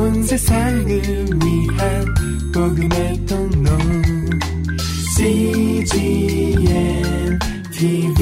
[0.00, 2.14] 온 세상을 위한
[2.54, 3.70] 복음의 통로
[5.14, 6.58] CGM
[7.70, 8.16] TV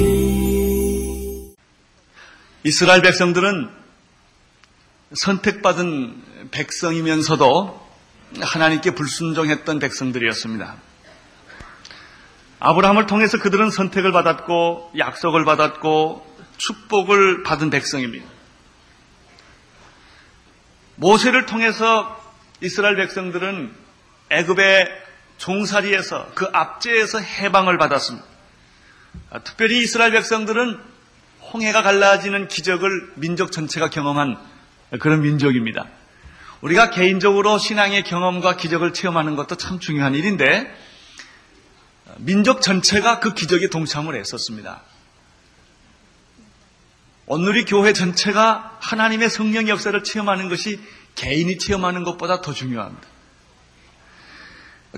[2.64, 3.70] 이스라엘 백성들은
[5.12, 7.88] 선택받은 백성이면서도
[8.40, 10.74] 하나님께 불순종했던 백성들이었습니다.
[12.58, 16.26] 아브라함을 통해서 그들은 선택을 받았고 약속을 받았고
[16.56, 18.37] 축복을 받은 백성입니다.
[20.98, 22.20] 모세를 통해서
[22.60, 23.72] 이스라엘 백성들은
[24.30, 24.88] 애굽의
[25.38, 28.26] 종살이에서 그 압제에서 해방을 받았습니다.
[29.44, 30.78] 특별히 이스라엘 백성들은
[31.52, 34.36] 홍해가 갈라지는 기적을 민족 전체가 경험한
[34.98, 35.86] 그런 민족입니다.
[36.60, 40.68] 우리가 개인적으로 신앙의 경험과 기적을 체험하는 것도 참 중요한 일인데
[42.16, 44.82] 민족 전체가 그 기적에 동참을 했었습니다.
[47.30, 50.80] 오늘이 교회 전체가 하나님의 성령 역사를 체험하는 것이
[51.14, 53.06] 개인이 체험하는 것보다 더 중요합니다.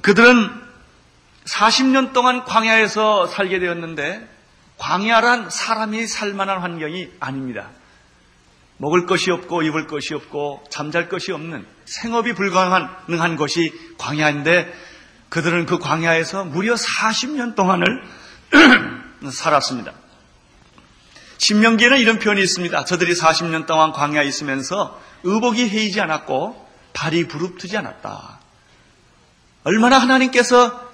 [0.01, 0.49] 그들은
[1.45, 4.29] 40년 동안 광야에서 살게 되었는데
[4.79, 7.71] 광야란 사람이 살만한 환경이 아닙니다.
[8.77, 14.73] 먹을 것이 없고 입을 것이 없고 잠잘 것이 없는 생업이 불가능한 것이 광야인데
[15.31, 18.05] 그들은 그 광야에서 무려 40년 동안을
[19.33, 19.93] 살았습니다.
[21.41, 22.85] 신명기에는 이런 표현이 있습니다.
[22.85, 28.41] 저들이 40년 동안 광야에 있으면서 의복이 헤이지 않았고 발이 부릅뜨지 않았다.
[29.65, 30.89] 얼마나 하나님께서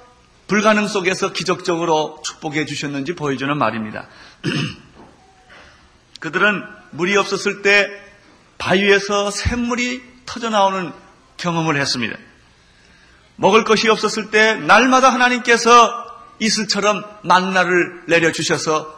[0.47, 4.07] 불가능 속에서 기적적으로 축복해 주셨는지 보여주는 말입니다.
[6.21, 7.89] 그들은 물이 없었을 때
[8.59, 10.93] 바위에서 샘물이 터져 나오는
[11.39, 12.17] 경험을 했습니다.
[13.35, 16.07] 먹을 것이 없었을 때 날마다 하나님께서
[16.39, 18.96] 이슬처럼 만나를 내려주셔서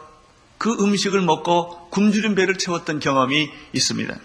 [0.59, 4.15] 그 음식을 먹고 굶주린 배를 채웠던 경험이 있습니다.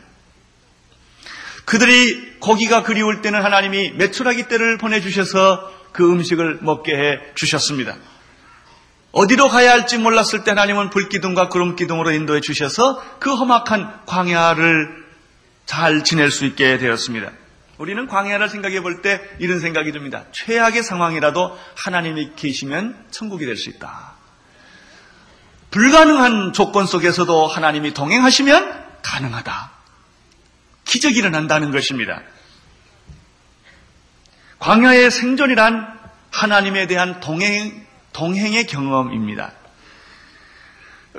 [1.64, 7.96] 그들이 고기가 그리울 때는 하나님이 메추라기 떼를 보내주셔서 그 음식을 먹게 해 주셨습니다.
[9.12, 15.04] 어디로 가야 할지 몰랐을 때 하나님은 불기둥과 구름기둥으로 인도해 주셔서 그 험악한 광야를
[15.66, 17.30] 잘 지낼 수 있게 되었습니다.
[17.78, 20.24] 우리는 광야를 생각해 볼 때 이런 생각이 듭니다.
[20.32, 24.13] 최악의 상황이라도 하나님이 계시면 천국이 될 수 있다.
[25.74, 29.72] 불가능한 조건 속에서도 하나님이 동행하시면 가능하다.
[30.84, 32.22] 기적이 일어난다는 것입니다.
[34.60, 35.98] 광야의 생존이란
[36.30, 39.50] 하나님에 대한 동행, 동행의 경험입니다.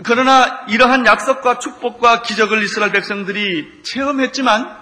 [0.04, 4.74] 그러나 이러한 약속과 축복과 기적을 이스라엘 백성들이 체험했지만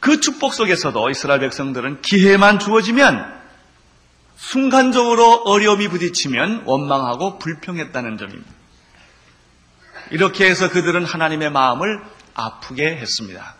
[0.00, 3.41] 그 축복 속에서도 이스라엘 백성들은 기회만 주어지면
[4.42, 8.50] 순간적으로 어려움이 부딪히면 원망하고 불평했다는 점입니다.
[10.10, 12.02] 이렇게 해서 그들은 하나님의 마음을
[12.34, 13.54] 아프게 했습니다.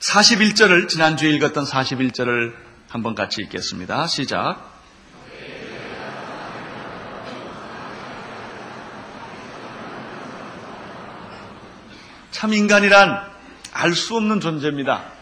[0.00, 2.54] 41절을 지난주에 읽었던 41절을
[2.90, 4.06] 한번 같이 읽겠습니다.
[4.06, 4.70] 시작.
[12.30, 13.32] 참 인간이란
[13.72, 15.21] 알 수 없는 존재입니다.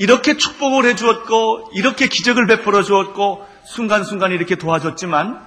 [0.00, 5.38] 이렇게 축복을 해 주었고 이렇게 기적을 베풀어 주었고 순간순간 이렇게 도와줬지만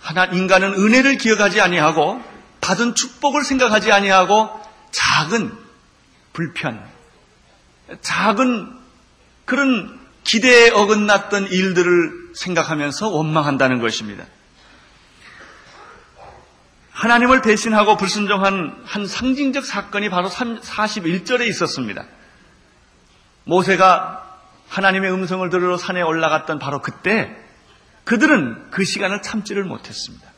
[0.00, 2.20] 하나 인간은 은혜를 기억하지 아니하고
[2.60, 4.50] 받은 축복을 생각하지 아니하고
[4.90, 5.56] 작은
[6.32, 6.84] 불편,
[8.00, 8.76] 작은
[9.44, 14.24] 그런 기대에 어긋났던 일들을 생각하면서 원망한다는 것입니다.
[16.90, 22.04] 하나님을 배신하고 불순종한 한 상징적 사건이 바로 41절에 있었습니다.
[23.48, 24.24] 모세가
[24.68, 27.34] 하나님의 음성을 들으러 산에 올라갔던 바로 그때
[28.04, 30.28] 그들은 그 시간을 참지를 못했습니다.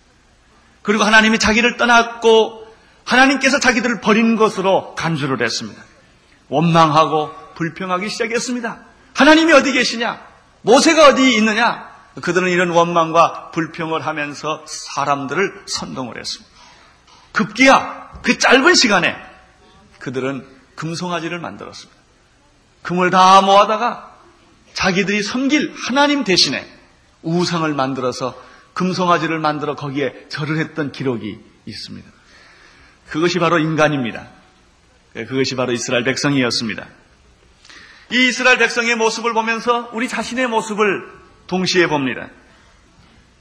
[0.83, 2.67] 그리고 하나님이 자기를 떠났고
[3.05, 5.83] 하나님께서 자기들을 버린 것으로 간주를 했습니다.
[6.49, 8.79] 원망하고 불평하기 시작했습니다.
[9.15, 10.25] 하나님이 어디 계시냐?
[10.63, 11.91] 모세가 어디 있느냐?
[12.23, 16.51] 그들은 이런 원망과 불평을 하면서 사람들을 선동을 했습니다.
[17.33, 19.17] 급기야 그 짧은 시간에
[19.99, 20.47] 그들은
[20.77, 22.00] 금송아지를 만들었습니다.
[22.83, 24.17] 금을 다 모아다가
[24.75, 26.67] 자기들이 섬길 하나님 대신에
[27.23, 28.41] 우상을 만들어서
[28.73, 32.09] 금송아지를 만들어 거기에 절을 했던 기록이 있습니다.
[33.09, 34.29] 그것이 바로 인간입니다.
[35.13, 36.87] 그것이 바로 이스라엘 백성이었습니다.
[38.13, 41.07] 이 이스라엘 백성의 모습을 보면서 우리 자신의 모습을
[41.47, 42.29] 동시에 봅니다.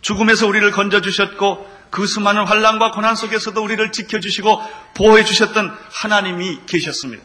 [0.02, 4.62] 죽음에서 우리를 건져주셨고 그 수많은 환란과 고난 속에서도 우리를 지켜주시고
[4.96, 7.24] 보호해 주셨던 하나님이 계셨습니다.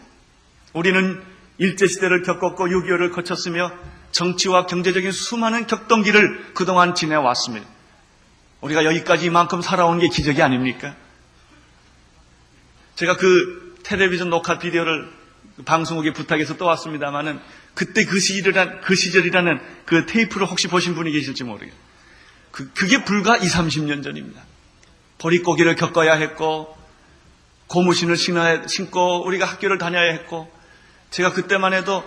[0.73, 1.23] 우리는
[1.59, 3.71] 일제시대를 겪었고 6.25를 거쳤으며
[4.13, 7.67] 정치와 경제적인 수많은 격동기를 그동안 지내왔습니다.
[8.61, 10.95] 우리가 여기까지 이만큼 살아온 게 기적이 아닙니까?
[12.97, 15.11] 제가 그 텔레비전 녹화 비디오를
[15.65, 17.41] 방송국의 부탁에서 또 왔습니다만은
[17.75, 21.79] 그때 그 시절이란 그 시절이라는 그 테이프를 혹시 보신 분이 계실지 모르겠어요.
[22.51, 24.41] 그, 그게 불과 2, 30년 전입니다.
[25.19, 26.77] 보릿고기를 겪어야 했고
[27.67, 30.51] 고무신을 신어야, 신고 우리가 학교를 다녀야 했고
[31.15, 32.03] 제가 그때만 해도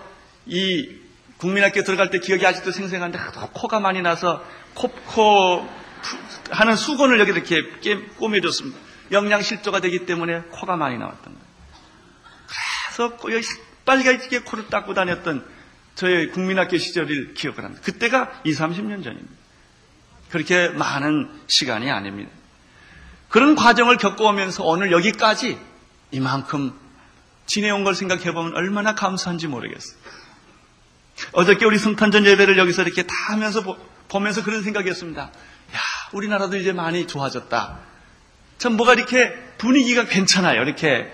[0.45, 0.97] 이
[1.37, 3.17] 국민학교 들어갈 때 기억이 아직도 생생한데
[3.53, 5.67] 코가 많이 나서 코, 코
[6.51, 8.77] 하는 수건을 여기 이렇게 꼬매줬습니다.
[9.11, 13.17] 영양실조가 되기 때문에 코가 많이 나왔던 거예요.
[13.21, 13.53] 그래서
[13.85, 15.47] 빨갛게 코를 닦고 다녔던
[15.95, 17.81] 저의 국민학교 시절을 기억을 합니다.
[17.85, 19.31] 그때가 20, 30년 전입니다.
[20.31, 22.29] 그렇게 많은 시간이 아닙니다.
[23.29, 25.57] 그런 과정을 겪어오면서 오늘 여기까지
[26.11, 26.86] 이만큼
[27.47, 29.97] 지내온 걸 생각해보면 얼마나 감사한지 모르겠어요.
[31.31, 35.21] 어저께 우리 성탄전 예배를 여기서 이렇게 다 하면서 보, 면서 그런 생각이었습니다.
[35.21, 35.79] 야,
[36.13, 37.79] 우리나라도 이제 많이 좋아졌다.
[38.57, 40.61] 참 뭐가 이렇게 분위기가 괜찮아요.
[40.61, 41.11] 이렇게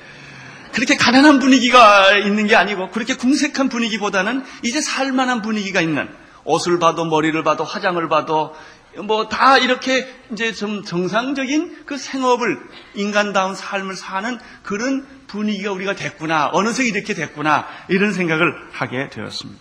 [0.74, 6.10] 그렇게 가난한 분위기가 있는 게 아니고 그렇게 궁색한 분위기보다는 이제 살만한 분위기가 있는
[6.46, 8.56] 옷을 봐도 머리를 봐도 화장을 봐도
[9.02, 12.60] 뭐 다 이렇게 이제 좀 정상적인 그 생업을
[12.94, 19.60] 인간다운 삶을 사는 그런 분위기가 우리가 됐구나 어느새 이렇게 됐구나 이런 생각을 하게 되었습니다.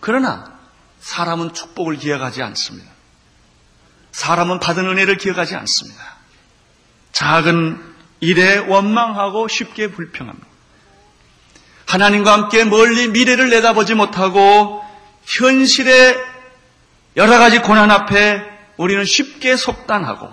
[0.00, 0.58] 그러나
[1.00, 2.90] 사람은 축복을 기억하지 않습니다.
[4.12, 6.16] 사람은 받은 은혜를 기억하지 않습니다.
[7.12, 7.82] 작은
[8.20, 10.46] 일에 원망하고 쉽게 불평합니다.
[11.86, 14.84] 하나님과 함께 멀리 미래를 내다보지 못하고
[15.24, 16.27] 현실의
[17.18, 18.42] 여러 가지 고난 앞에
[18.76, 20.30] 우리는 쉽게 속단하고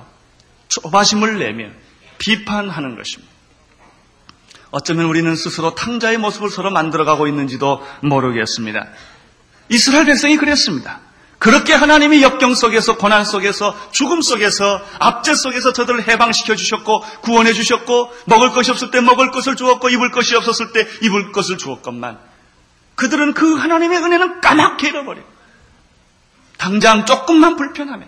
[0.68, 1.66] 조바심을 내며
[2.20, 3.34] 비판하는 것입니다.
[4.70, 8.88] 어쩌면 우리는 스스로 탕자의 모습을 서로 만들어가고 있는지도 모르겠습니다.
[9.70, 11.00] 이스라엘 백성이 그랬습니다.
[11.40, 18.14] 그렇게 하나님이 역경 속에서 고난 속에서 죽음 속에서 압제 속에서 저들을 해방시켜 주셨고 구원해 주셨고
[18.26, 22.20] 먹을 것이 없을 때 먹을 것을 주었고 입을 것이 없었을 때 입을 것을 주었건만
[22.94, 25.35] 그들은 그 하나님의 은혜는 까맣게 잃어버리고
[26.58, 28.08] 당장 조금만 불편하면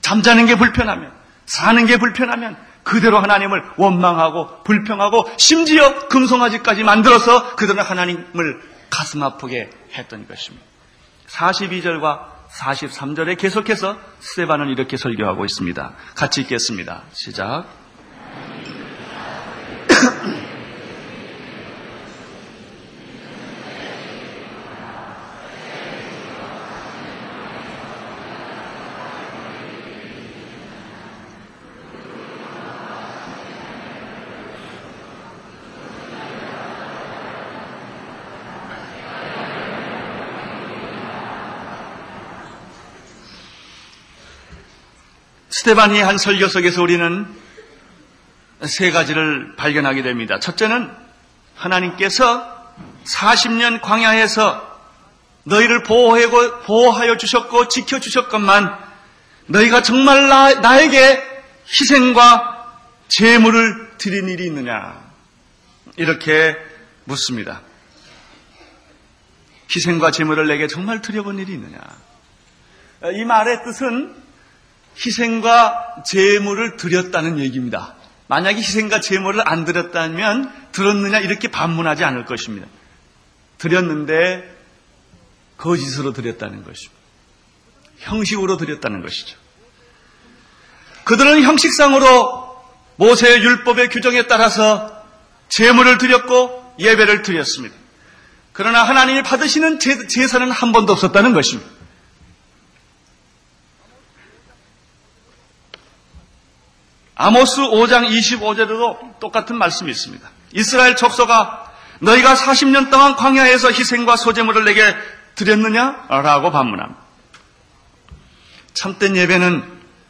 [0.00, 1.12] 잠자는 게 불편하면
[1.46, 8.60] 사는 게 불편하면 그대로 하나님을 원망하고 불평하고 심지어 금송아지까지 만들어서 그들은 하나님을
[8.90, 10.64] 가슴 아프게 했던 것입니다.
[11.28, 15.92] 42절과 43절에 계속해서 스테반은 이렇게 설교하고 있습니다.
[16.14, 17.02] 같이 읽겠습니다.
[17.12, 17.83] 시작.
[45.64, 47.26] 스테반이 한 설교 속에서 우리는
[48.66, 50.38] 세 가지를 발견하게 됩니다.
[50.38, 50.90] 첫째는
[51.54, 52.74] 하나님께서
[53.06, 54.78] 40년 광야에서
[55.44, 58.78] 너희를 보호하여 주셨고 지켜주셨건만
[59.46, 61.22] 너희가 정말 나, 에게
[61.66, 62.74] 희생과
[63.08, 65.02] 재물을 드린 일이 있느냐
[65.96, 66.56] 이렇게
[67.04, 67.62] 묻습니다.
[69.74, 71.78] 희생과 재물을 내게 정말 드려본 일이 있느냐
[73.14, 74.23] 이 말의 뜻은
[74.96, 77.94] 희생과 제물을 드렸다는 얘기입니다.
[78.26, 82.66] 만약에 희생과 제물을 안 드렸다면 들었느냐 이렇게 반문하지 않을 것입니다.
[83.58, 84.54] 드렸는데
[85.58, 87.02] 거짓으로 드렸다는 것입니다.
[87.98, 89.36] 형식으로 드렸다는 것이죠.
[91.04, 92.44] 그들은 형식상으로
[92.96, 95.04] 모세의 율법의 규정에 따라서
[95.48, 97.74] 제물을 드렸고 예배를 드렸습니다.
[98.52, 99.78] 그러나 하나님이 받으시는
[100.08, 101.68] 제사는 한 번도 없었다는 것입니다.
[107.16, 110.28] 아모스 5장 25절에도 똑같은 말씀이 있습니다.
[110.52, 114.82] 이스라엘 족속아 너희가 40년 동안 광야에서 희생과 소재물을 내게
[115.34, 116.06] 드렸느냐?
[116.08, 117.00] 라고 반문합니다.
[118.72, 119.62] 참된 예배는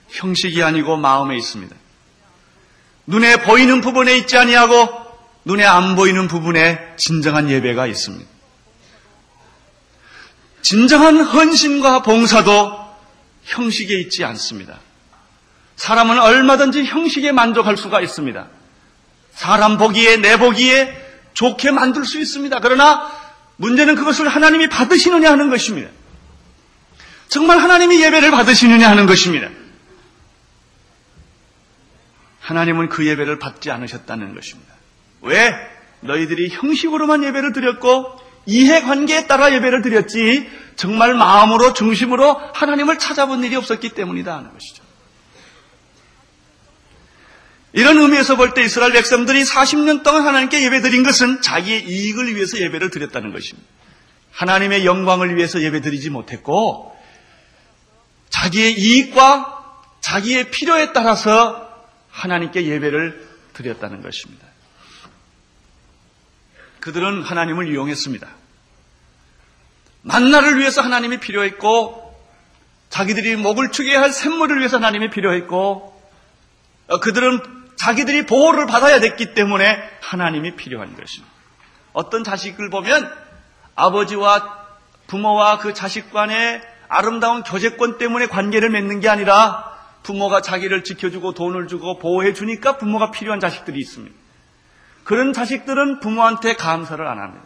[0.08, 1.74] 형식이 아니고 마음에 있습니다.
[3.06, 5.04] 눈에 보이는 부분에 있지 아니하고
[5.44, 8.30] 눈에 안 보이는 부분에 진정한 예배가 있습니다.
[10.62, 12.84] 진정한 헌신과 봉사도
[13.44, 14.78] 형식에 있지 않습니다.
[15.76, 18.46] 사람은 얼마든지 형식에 만족할 수가 있습니다.
[19.32, 20.94] 사람 보기에, 내 보기에
[21.34, 22.60] 좋게 만들 수 있습니다.
[22.60, 23.10] 그러나
[23.56, 25.90] 문제는 그것을 하나님이 받으시느냐 하는 것입니다.
[27.28, 29.48] 정말 하나님이 예배를 받으시느냐 하는 것입니다.
[32.40, 34.72] 하나님은 그 예배를 받지 않으셨다는 것입니다.
[35.22, 35.54] 왜?
[36.00, 43.90] 너희들이 형식으로만 예배를 드렸고 이해관계에 따라 예배를 드렸지 정말 마음으로 중심으로 하나님을 찾아본 일이 없었기
[43.90, 44.83] 때문이다 하는 것이죠.
[47.74, 52.56] 이런 의미에서 볼 때 이스라엘 백성들이 40년 동안 하나님께 예배 드린 것은 자기의 이익을 위해서
[52.58, 53.68] 예배를 드렸다는 것입니다.
[54.30, 56.96] 하나님의 영광을 위해서 예배 드리지 못했고
[58.30, 61.68] 자기의 이익과 자기의 필요에 따라서
[62.10, 64.46] 하나님께 예배를 드렸다는 것입니다.
[66.78, 68.28] 그들은 하나님을 이용했습니다.
[70.02, 72.02] 만나를 위해서 하나님이 필요했고
[72.90, 75.94] 자기들이 목을 축여야 할 샘물을 위해서 하나님이 필요했고
[76.86, 81.32] 어, 그들은 자기들이 보호를 받아야 됐기 때문에 하나님이 필요한 것입니다.
[81.92, 83.10] 어떤 자식을 보면
[83.74, 84.64] 아버지와
[85.06, 91.66] 부모와 그 자식 간의 아름다운 교제권 때문에 관계를 맺는 게 아니라 부모가 자기를 지켜주고 돈을
[91.68, 94.14] 주고 보호해 주니까 부모가 필요한 자식들이 있습니다.
[95.02, 97.44] 그런 자식들은 부모한테 감사를 안 합니다.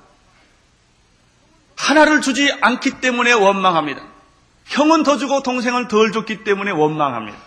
[1.77, 4.03] 하나를 주지 않기 때문에 원망합니다.
[4.67, 7.39] 형은 더 주고 동생은 덜 줬기 때문에 원망합니다.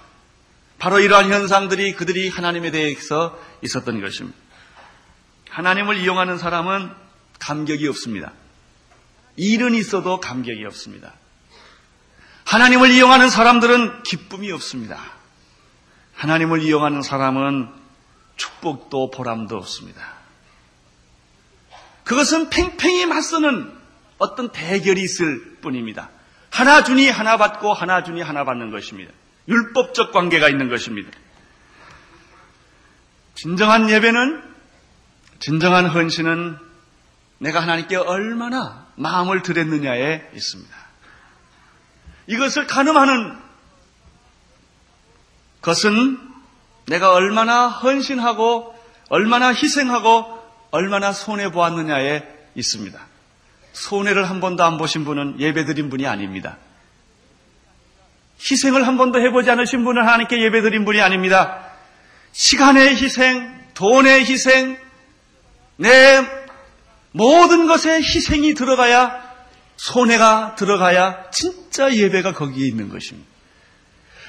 [0.82, 4.36] 바로 이러한 현상들이 그들이 하나님에 대해서 있었던 것입니다.
[5.52, 6.92] 하나님을 이용하는 사람은
[7.38, 8.34] 감격이 없습니다.
[9.36, 11.14] 일은 있어도 감격이 없습니다.
[12.46, 15.00] 하나님을 이용하는 사람들은 기쁨이 없습니다.
[16.16, 17.70] 하나님을 이용하는 사람은
[18.36, 20.02] 축복도 보람도 없습니다.
[22.06, 23.72] 그것은 팽팽히 맞서는
[24.18, 26.10] 어떤 대결이 있을 뿐입니다.
[26.50, 29.14] 하나 주니 하나 받고 하나 주니 하나 받는 것입니다.
[29.52, 31.12] 율법적 관계가 있는 것입니다.
[33.36, 34.44] 진정한 예배는
[35.40, 36.58] 진정한 헌신은
[37.40, 40.76] 내가 하나님께 얼마나 마음을 들였느냐에 있습니다.
[42.28, 43.38] 이것을 가늠하는
[45.62, 46.20] 것은
[46.86, 48.76] 내가 얼마나 헌신하고
[49.10, 50.40] 얼마나 희생하고
[50.72, 52.24] 얼마나 손해 보았느냐에
[52.56, 53.00] 있습니다.
[53.74, 56.58] 손해를 한 번도 안 보신 분은 예배 드린 분이 아닙니다.
[58.50, 61.66] 희생을 한 번도 해보지 않으신 분은 하나님께 예배드린 분이 아닙니다.
[62.32, 64.78] 시간의 희생, 돈의 희생,
[65.78, 66.26] 내
[67.12, 69.32] 모든 것에 희생이 들어가야
[69.76, 73.30] 손해가 들어가야 진짜 예배가 거기에 있는 것입니다.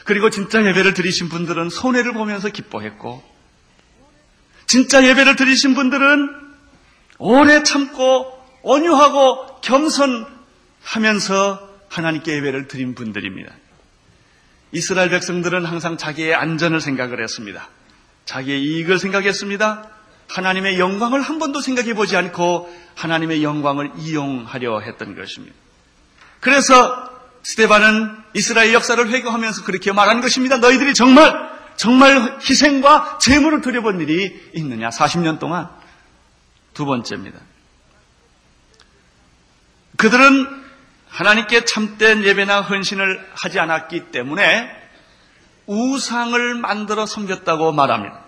[0.04, 3.22] 그리고 진짜 예배를 드리신 분들은 손해를 보면서 기뻐했고,
[4.66, 6.28] 진짜 예배를 드리신 분들은
[7.18, 10.28] 오래 참고 온유하고 겸손하면서
[11.88, 13.52] 하나님께 예배를 드린 분들입니다.
[14.72, 17.68] 이스라엘 백성들은 항상 자기의 안전을 생각을 했습니다.
[18.24, 19.88] 자기의 이익을 생각했습니다.
[20.28, 25.54] 하나님의 영광을 한 번도 생각해 보지 않고 하나님의 영광을 이용하려 했던 것입니다.
[26.40, 27.10] 그래서
[27.42, 30.56] 스테반은 이스라엘 역사를 회고하면서 그렇게 말한 것입니다.
[30.58, 34.88] 너희들이 정말 정말 희생과 재물을 드려본 일이 있느냐?
[34.88, 35.68] 40년 동안
[36.74, 37.38] 두 번째입니다.
[39.96, 40.61] 그들은
[41.12, 44.82] 하나님께 참된 예배나 헌신을 하지 않았기 때문에
[45.66, 48.18] 우상을 만들어 섬겼다고 말합니다.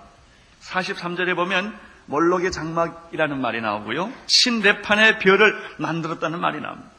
[0.63, 4.13] 43절에 보면 몰록의 장막이라는 말이 나오고요.
[4.27, 6.91] 신대판의 별을 만들었다는 말이 나옵니다.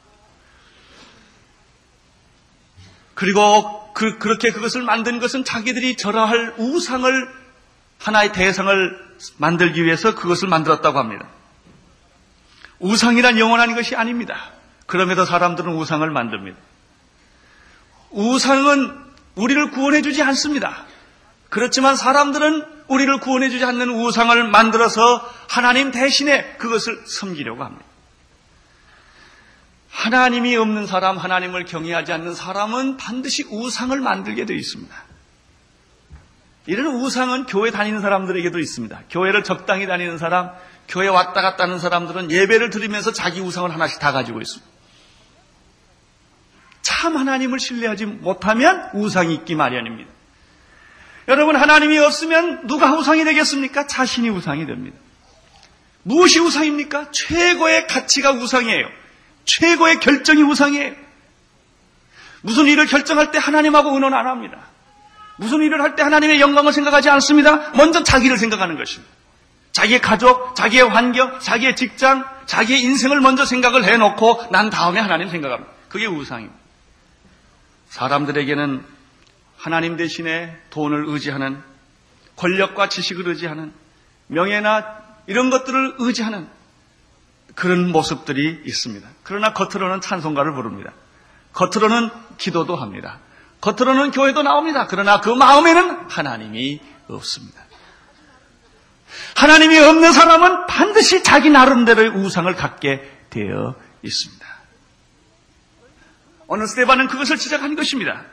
[3.13, 7.29] 그리고 그, 그렇게 그것을 만든 것은 자기들이 절하할 우상을
[7.99, 11.27] 하나의 대상을 만들기 위해서 그것을 만들었다고 합니다.
[12.79, 14.54] 우상이란 영원한 것이 아닙니다.
[14.85, 16.57] 그럼에도 사람들은 우상을 만듭니다.
[18.11, 18.95] 우상은
[19.35, 20.85] 우리를 구원해 주지 않습니다.
[21.49, 27.85] 그렇지만 사람들은 우리를 구원해 주지 않는 우상을 만들어서 하나님 대신에 그것을 섬기려고 합니다.
[29.89, 34.93] 하나님이 없는 사람, 하나님을 경외하지 않는 사람은 반드시 우상을 만들게 되어 있습니다.
[36.67, 39.03] 이런 우상은 교회 다니는 사람들에게도 있습니다.
[39.09, 40.51] 교회를 적당히 다니는 사람,
[40.87, 44.75] 교회 왔다 갔다 하는 사람들은 예배를 드리면서 자기 우상을 하나씩 다 가지고 있습니다.
[47.05, 50.09] 참 하나님을 신뢰하지 못하면 우상이 있기 마련입니다.
[51.27, 53.85] 여러분 하나님이 없으면 누가 우상이 되겠습니까?
[53.85, 54.97] 자신이 우상이 됩니다.
[56.01, 57.12] 무엇이 우상입니까?
[57.12, 58.88] 최고의 가치가 우상이에요.
[59.45, 60.93] 최고의 결정이 우상이에요.
[62.41, 64.57] 무슨 일을 결정할 때 하나님하고 의논 안 합니다.
[65.38, 67.71] 무슨 일을 할 때 하나님의 영광을 생각하지 않습니다.
[67.75, 69.13] 먼저 자기를 생각하는 것입니다.
[69.74, 75.71] 자기의 가족, 자기의 환경, 자기의 직장, 자기의 인생을 먼저 생각을 해놓고 난 다음에 하나님 생각합니다.
[75.88, 76.64] 그게 우상입니다.
[77.95, 78.85] 사람들에게는
[79.55, 81.63] 하나님 대신에 돈을 의지하는
[82.35, 83.73] 권력과 지식을 의지하는
[84.27, 84.97] 명예나
[85.27, 86.49] 이런 것들을 의지하는
[87.55, 89.07] 그런 모습들이 있습니다.
[89.23, 90.91] 그러나 겉으로는 찬송가를 부릅니다.
[91.53, 93.19] 겉으로는 기도도 합니다.
[93.61, 94.87] 겉으로는 교회도 나옵니다.
[94.87, 97.61] 그러나 그 마음에는 하나님이 없습니다.
[99.37, 104.44] 하나님이 없는 사람은 반드시 자기 나름대로의 우상을 갖게 되어 있습니다.
[106.47, 108.23] 어느 스테반은 그것을 지적한 것입니다.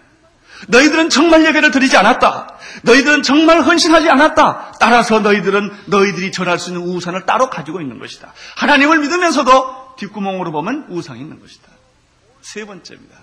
[0.69, 2.59] 너희들은 정말 예배를 드리지 않았다.
[2.83, 4.75] 너희들은 정말 헌신하지 않았다.
[4.78, 8.33] 따라서 너희들은 너희들이 전할 수 있는 우상을 따로 가지고 있는 것이다.
[8.57, 11.69] 하나님을 믿으면서도 뒷구멍으로 보면 우상이 있는 것이다.
[12.42, 13.16] 세 번째입니다.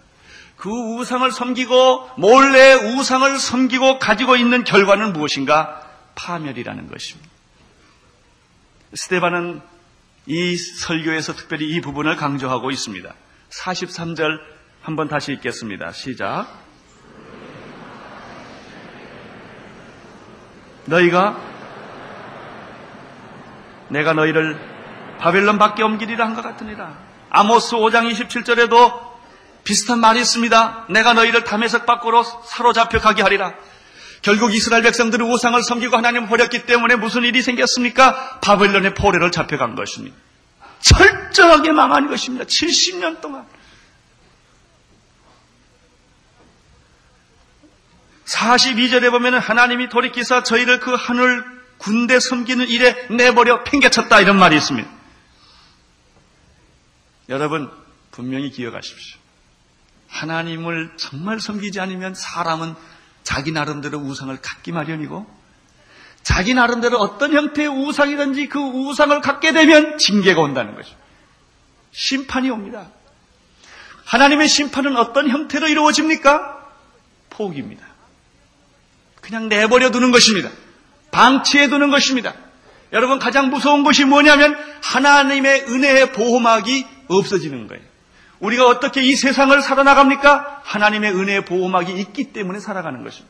[0.58, 5.81] 그 우상을 섬기고 몰래 우상을 섬기고 가지고 있는 결과는 무엇인가?
[6.15, 7.29] 파멸이라는 것입니다.
[8.93, 9.62] 스테반은
[10.25, 13.13] 이 설교에서 특별히 이 부분을 강조하고 있습니다.
[13.50, 14.39] 43절
[14.89, 15.91] 한번 다시 읽겠습니다.
[15.91, 16.48] 시작.
[20.86, 21.38] 너희가
[23.89, 24.60] 내가 너희를
[25.19, 26.98] 바벨론 밖에 옮기리라 한 것 같으니라.
[27.29, 29.10] 아모스 5장 27절에도
[29.63, 30.86] 비슷한 말이 있습니다.
[30.89, 33.53] 내가 너희를 담에석 밖으로 사로잡혀 가게 하리라.
[34.24, 38.39] 결국 이스라엘 백성들이 우상을 섬기고 하나님을 버렸기 때문에 무슨 일이 생겼습니까?
[38.39, 40.17] 바벨론의 포로를 잡혀간 것입니다.
[40.79, 42.46] 철저하게 망한 것입니다.
[42.46, 43.46] 70년 동안.
[48.29, 51.43] 42절에 보면 하나님이 돌이키사 저희를 그 하늘
[51.77, 54.88] 군대 섬기는 일에 내버려 팽개쳤다 이런 말이 있습니다.
[57.29, 57.71] 여러분
[58.12, 59.19] 분명히 기억하십시오.
[60.07, 62.75] 하나님을 정말 섬기지 않으면 사람은
[63.24, 65.39] 자기 나름대로 우상을 갖기 마련이고
[66.24, 70.93] 자기 나름대로 어떤 형태의 우상이든지 그 우상을 갖게 되면 징계가 온다는 거죠.
[71.91, 72.89] 심판이 옵니다.
[74.05, 76.67] 하나님의 심판은 어떤 형태로 이루어집니까?
[77.29, 77.88] 포기입니다.
[79.22, 80.50] 그냥 내버려 두는 것입니다.
[81.12, 82.34] 방치해 두는 것입니다.
[82.94, 87.84] 여러분 가장 무서운 것이 뭐냐면 하나님의 은혜의 보호막이 없어지는 거예요.
[88.40, 90.62] 우리가 어떻게 이 세상을 살아나갑니까?
[90.64, 93.30] 하나님의 은혜의 보호막이 있기 때문에 살아가는 것입니다.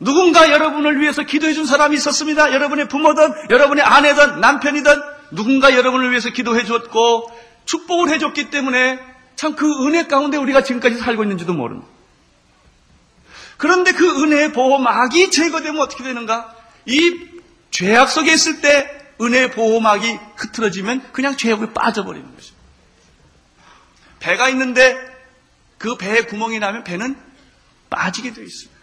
[0.00, 2.52] 누군가 여러분을 위해서 기도해 준 사람이 있었습니다.
[2.52, 5.00] 여러분의 부모든, 여러분의 아내든, 남편이든,
[5.30, 7.30] 누군가 여러분을 위해서 기도해 줬고,
[7.64, 8.98] 축복을 해 줬기 때문에
[9.36, 11.88] 참 그 은혜 가운데 우리가 지금까지 살고 있는지도 모릅니다.
[13.56, 16.54] 그런데 그 은혜의 보호막이 제거되면 어떻게 되는가?
[16.86, 17.28] 이
[17.70, 18.88] 죄악 속에 있을 때
[19.20, 22.64] 은혜의 보호막이 흐트러지면 그냥 죄악에 빠져버리는 것입니다.
[24.20, 24.96] 배가 있는데
[25.78, 27.16] 그 배에 구멍이 나면 배는
[27.90, 28.74] 빠지게 되어 있습니다.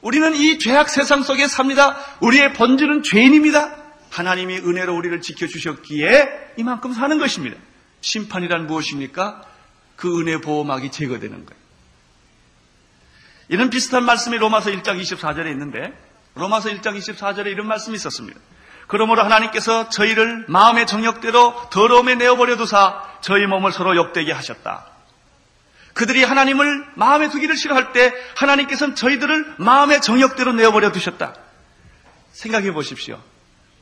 [0.00, 1.96] 우리는 이 죄악 세상 속에 삽니다.
[2.20, 3.76] 우리의 본질은 죄인입니다.
[4.10, 7.56] 하나님이 은혜로 우리를 지켜주셨기에 이만큼 사는 것입니다.
[8.00, 9.44] 심판이란 무엇입니까?
[9.96, 11.59] 그 은혜 보호막이 제거되는 거예요.
[13.50, 15.92] 이런 비슷한 말씀이 로마서 1장 24절에 있는데
[16.36, 18.38] 로마서 1장 24절에 이런 말씀이 있었습니다.
[18.86, 24.86] 그러므로 하나님께서 저희를 마음의 정욕대로 더러움에 내어버려 두사 저희 몸을 서로 욕되게 하셨다.
[25.94, 31.34] 그들이 하나님을 마음에 두기를 싫어할 때 하나님께서는 저희들을 마음의 정욕대로 내어버려 두셨다.
[32.30, 33.20] 생각해 보십시오.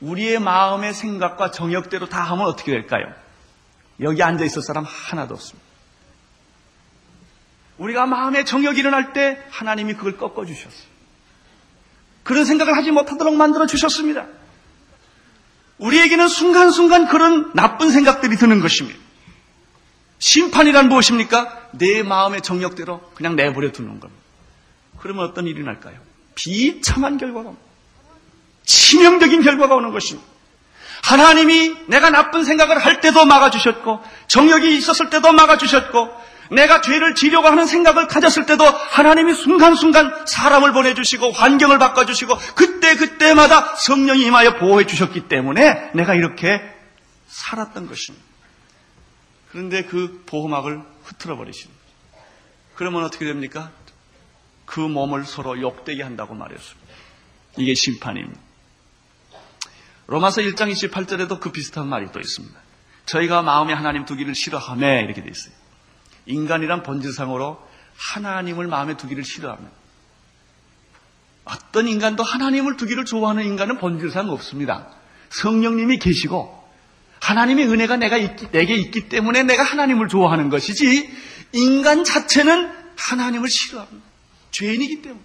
[0.00, 3.12] 우리의 마음의 생각과 정욕대로 다 하면 어떻게 될까요?
[4.00, 5.67] 여기 앉아 있을 사람 하나도 없습니다.
[7.78, 10.88] 우리가 마음의 정욕이 일어날 때 하나님이 그걸 꺾어 주셨어요.
[12.24, 14.26] 그런 생각을 하지 못하도록 만들어 주셨습니다.
[15.78, 18.98] 우리에게는 순간순간 그런 나쁜 생각들이 드는 것입니다.
[20.18, 21.68] 심판이란 무엇입니까?
[21.72, 24.22] 내 마음의 정력대로 그냥 내버려 두는 겁니다.
[24.98, 25.96] 그러면 어떤 일이 날까요?
[26.34, 27.68] 비참한 결과가 옵니다.
[28.64, 30.28] 치명적인 결과가 오는 것입니다.
[31.02, 36.10] 하나님이 내가 나쁜 생각을 할 때도 막아주셨고, 정력이 있었을 때도 막아주셨고,
[36.50, 43.76] 내가 죄를 지려고 하는 생각을 가졌을 때도 하나님이 순간순간 사람을 보내주시고 환경을 바꿔주시고 그때 그때마다
[43.76, 46.62] 성령이 임하여 보호해 주셨기 때문에 내가 이렇게
[47.28, 48.26] 살았던 것입니다.
[49.50, 51.78] 그런데 그 보호막을 흐트러 버리십니다.
[52.74, 53.70] 그러면 어떻게 됩니까?
[54.64, 56.88] 그 몸을 서로 욕되게 한다고 말했습니다.
[57.56, 58.40] 이게 심판입니다.
[60.06, 62.58] 로마서 1장 28절에도 그 비슷한 말이 또 있습니다.
[63.06, 65.54] 저희가 마음에 하나님 두기를 싫어하며 이렇게 돼 있어요.
[66.28, 67.60] 인간이란 본질상으로
[67.96, 69.72] 하나님을 마음에 두기를 싫어합니다.
[71.44, 74.88] 어떤 인간도 하나님을 두기를 좋아하는 인간은 본질상 없습니다.
[75.30, 76.56] 성령님이 계시고
[77.20, 81.10] 하나님의 은혜가 내가 있기, 내게 있기 때문에 내가 하나님을 좋아하는 것이지
[81.52, 84.06] 인간 자체는 하나님을 싫어합니다.
[84.50, 85.22] 죄인이기 때문에.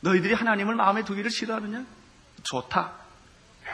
[0.00, 1.84] 너희들이 하나님을 마음에 두기를 싫어하느냐?
[2.44, 2.92] 좋다.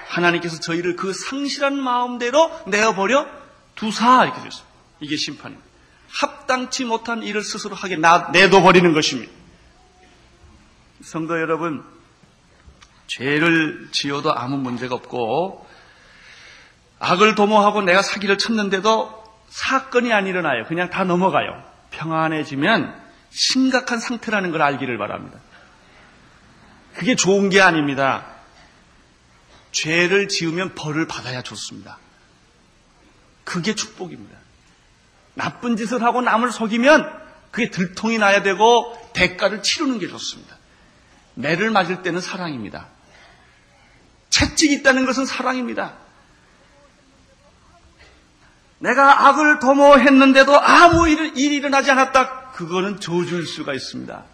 [0.09, 3.27] 하나님께서 저희를 그 상실한 마음대로 내어버려
[3.75, 4.75] 두사 이렇게 됐습니다.
[5.01, 5.74] 이게 심판입니다.
[6.15, 9.33] 합당치 못한 일을 스스로 하게 내둬버리는 것입니다.
[11.03, 11.85] 성도 여러분,
[13.07, 15.67] 죄를 지어도 아무 문제가 없고
[17.01, 20.65] 악을 도모하고 내가 사기를 쳤는데도 사건이 안 일어나요.
[20.65, 21.63] 그냥 다 넘어가요.
[21.91, 25.39] 평안해지면 심각한 상태라는 걸 알기를 바랍니다.
[26.95, 28.27] 그게 좋은 게 아닙니다.
[29.73, 31.99] 죄를 지으면 벌을 받아야 좋습니다.
[33.43, 34.39] 그게 축복입니다.
[35.35, 40.57] 나쁜 짓을 하고 남을 속이면 그게 들통이 나야 되고 대가를 치르는 게 좋습니다.
[41.35, 42.89] 매를 맞을 때는 사랑입니다.
[44.31, 45.95] 채찍이 있다는 것은 사랑입니다.
[48.79, 52.51] 내가 악을 도모했는데도 아무 일, 일이 일어나지 않았다.
[52.53, 54.25] 그거는 저주일 수가 있습니다.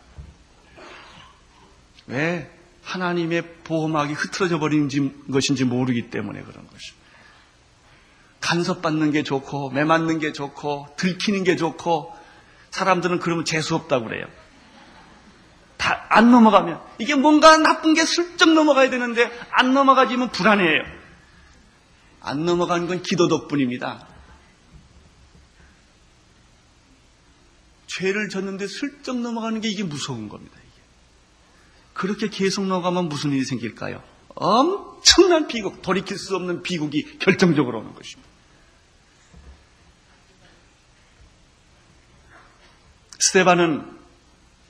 [2.06, 2.50] 왜?
[2.82, 4.88] 하나님의 보호막이 흐트러져 버린
[5.30, 6.99] 것인지 모르기 때문에 그런 것입니다.
[8.40, 12.14] 간섭받는 게 좋고, 매 맞는 게 좋고, 들키는 게 좋고,
[12.70, 14.26] 사람들은 그러면 재수없다고 그래요.
[15.76, 20.82] 다 안 넘어가면, 이게 뭔가 나쁜 게 슬쩍 넘어가야 되는데, 안 넘어가지면 불안해요.
[22.20, 24.06] 안 넘어간 건 기도 덕분입니다.
[27.86, 30.54] 죄를 졌는데 슬쩍 넘어가는 게 이게 무서운 겁니다.
[30.56, 30.82] 이게.
[31.92, 34.02] 그렇게 계속 넘어가면 무슨 일이 생길까요?
[34.34, 38.29] 엄청난 비극, 돌이킬 수 없는 비극이 결정적으로 오는 것입니다.
[43.20, 43.84] 스테반은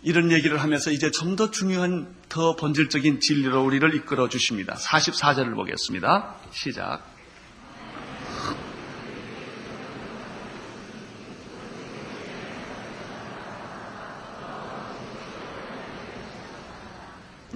[0.03, 4.75] 이런 얘기를 하면서 이제 좀 더 중요한 더 본질적인 진리로 우리를 이끌어 주십니다.
[4.75, 6.37] 44절을 보겠습니다.
[6.51, 7.03] 시작.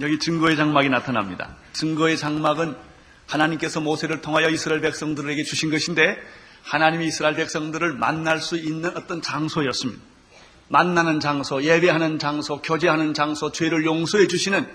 [0.01, 1.55] 여기 증거의 장막이 나타납니다.
[1.73, 2.75] 증거의 장막은
[3.27, 6.17] 하나님께서 모세를 통하여 이스라엘 백성들에게 주신 것인데
[6.63, 10.14] 하나님이 이스라엘 백성들을 만날 수 있는 어떤 장소였습니다.
[10.67, 14.67] 만나는 장소, 예배하는 장소, 교제하는 장소, 죄를 용서해 주시는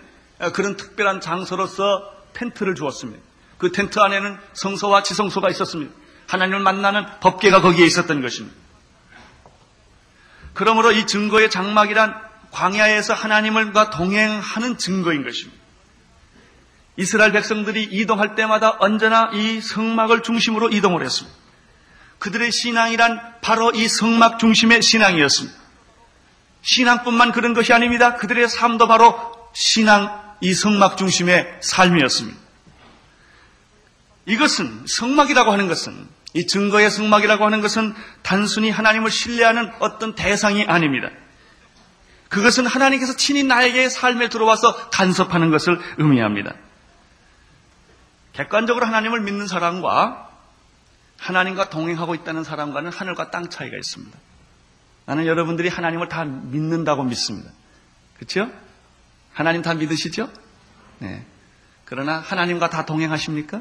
[0.52, 3.20] 그런 특별한 장소로서 텐트를 주었습니다.
[3.58, 5.92] 그 텐트 안에는 성소와 지성소가 있었습니다.
[6.28, 8.56] 하나님을 만나는 법계가 거기에 있었던 것입니다.
[10.54, 12.14] 그러므로 이 증거의 장막이란
[12.52, 15.60] 광야에서 하나님과 동행하는 증거인 것입니다.
[16.96, 21.36] 이스라엘 백성들이 이동할 때마다 언제나 이 성막을 중심으로 이동을 했습니다.
[22.18, 25.59] 그들의 신앙이란 바로 이 성막 중심의 신앙이었습니다.
[26.62, 28.16] 신앙뿐만 그런 것이 아닙니다.
[28.16, 29.18] 그들의 삶도 바로
[29.52, 32.38] 신앙, 이 성막 중심의 삶이었습니다.
[34.26, 41.10] 이것은 성막이라고 하는 것은 이 증거의 성막이라고 하는 것은 단순히 하나님을 신뢰하는 어떤 대상이 아닙니다.
[42.28, 46.54] 그것은 하나님께서 친히 나에게 삶에 들어와서 간섭하는 것을 의미합니다.
[48.32, 50.30] 객관적으로 하나님을 믿는 사람과
[51.18, 54.16] 하나님과 동행하고 있다는 사람과는 하늘과 땅 차이가 있습니다.
[55.10, 57.50] 나는 여러분들이 하나님을 다 믿는다고 믿습니다.
[58.14, 58.48] 그렇죠?
[59.32, 60.30] 하나님 다 믿으시죠?
[61.00, 61.26] 네.
[61.84, 63.60] 그러나 하나님과 다 동행하십니까?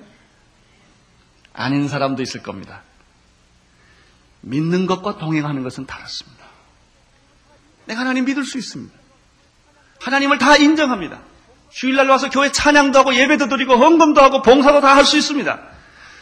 [1.51, 2.83] 아닌 사람도 있을 겁니다.
[4.41, 6.45] 믿는 것과 동행하는 것은 다릅니다.
[7.85, 8.93] 내가 하나님 믿을 수 있습니다.
[10.01, 11.19] 하나님을 다 인정합니다.
[11.71, 15.59] 주일날 와서 교회 찬양도 하고 예배도 드리고 헌금도 하고 봉사도 다 할 수 있습니다.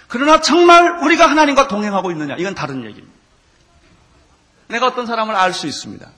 [0.08, 2.38] 그러나 정말 우리가 하나님과 동행하고 있느냐?
[2.38, 3.17] 이건 다른 얘기입니다.
[4.68, 6.10] 내가 어떤 사람을 알 수 있습니다.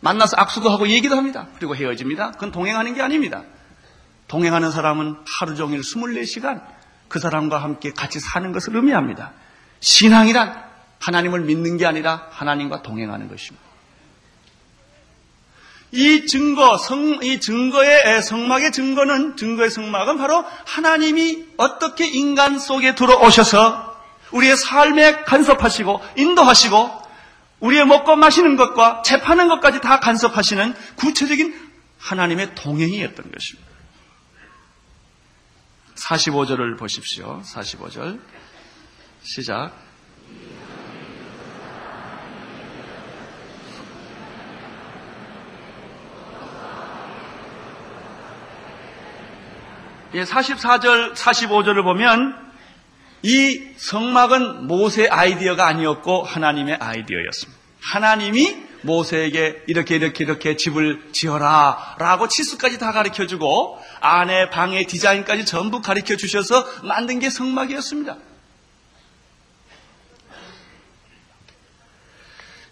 [0.00, 1.48] 만나서 악수도 하고 얘기도 합니다.
[1.56, 2.32] 그리고 헤어집니다.
[2.32, 3.42] 그건 동행하는 게 아닙니다.
[4.28, 6.62] 동행하는 사람은 하루 종일 24시간
[7.08, 9.32] 그 사람과 함께 같이 사는 것을 의미합니다.
[9.80, 10.64] 신앙이란
[11.00, 13.64] 하나님을 믿는 게 아니라 하나님과 동행하는 것입니다.
[15.92, 23.96] 이 증거, 성, 이 증거의 성막의 증거는, 증거의 성막은 바로 하나님이 어떻게 인간 속에 들어오셔서
[24.32, 27.05] 우리의 삶에 간섭하시고 인도하시고
[27.60, 31.54] 우리의 먹고 마시는 것과 재파는 것까지 다 간섭하시는 구체적인
[31.98, 33.70] 하나님의 동행이었던 것입니다.
[35.94, 37.40] 45절을 보십시오.
[37.42, 38.20] 45절.
[39.22, 39.72] 시작.
[50.14, 52.45] 예, 44절, 45절을 보면
[53.26, 57.60] 이 성막은 모세 아이디어가 아니었고 하나님의 아이디어였습니다.
[57.82, 65.44] 하나님이 모세에게 이렇게 이렇게 이렇게 집을 지어라 라고 치수까지 다 가르쳐 주고 안에 방의 디자인까지
[65.44, 68.16] 전부 가르쳐 주셔서 만든 게 성막이었습니다.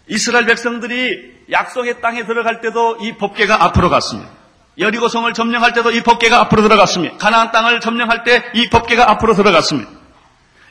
[0.07, 4.31] 이스라엘 백성들이 약속의 땅에 들어갈 때도 이 법계가 앞으로 갔습니다.
[4.77, 7.17] 여리고성을 점령할 때도 이 법계가 앞으로 들어갔습니다.
[7.17, 10.04] 가나안 땅을 점령할 때 이 법계가 앞으로 들어갔습니다.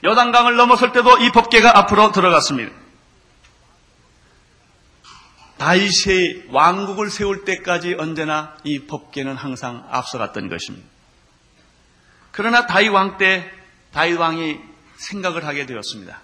[0.05, 2.73] 여단강을 넘어설 때도 이 법계가 앞으로 들어갔습니다.
[5.57, 10.87] 다윗이 왕국을 세울 때까지 언제나 이 법계는 항상 앞서갔던 것입니다.
[12.33, 13.51] 그러나 다윗 왕 때
[13.93, 14.59] 다윗 왕이
[14.97, 16.21] 생각을 하게 되었습니다.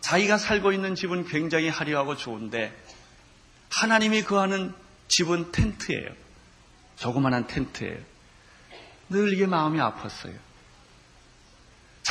[0.00, 2.76] 자기가 살고 있는 집은 굉장히 화려하고 좋은데
[3.70, 4.74] 하나님이 거하는
[5.08, 6.10] 집은 텐트예요.
[6.96, 7.98] 조그만한 텐트예요.
[9.08, 10.34] 늘 이게 마음이 아팠어요.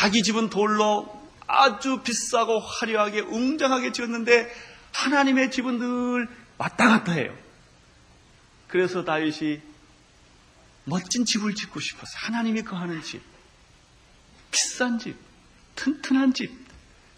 [0.01, 4.51] 자기 집은 돌로 아주 비싸고 화려하게 웅장하게 지었는데
[4.93, 7.37] 하나님의 집은 늘 왔다 갔다 해요.
[8.67, 9.61] 그래서 다윗이
[10.85, 12.15] 멋진 집을 짓고 싶었어요.
[12.15, 13.21] 하나님이 거하는 집.
[14.49, 15.15] 비싼 집.
[15.75, 16.51] 튼튼한 집.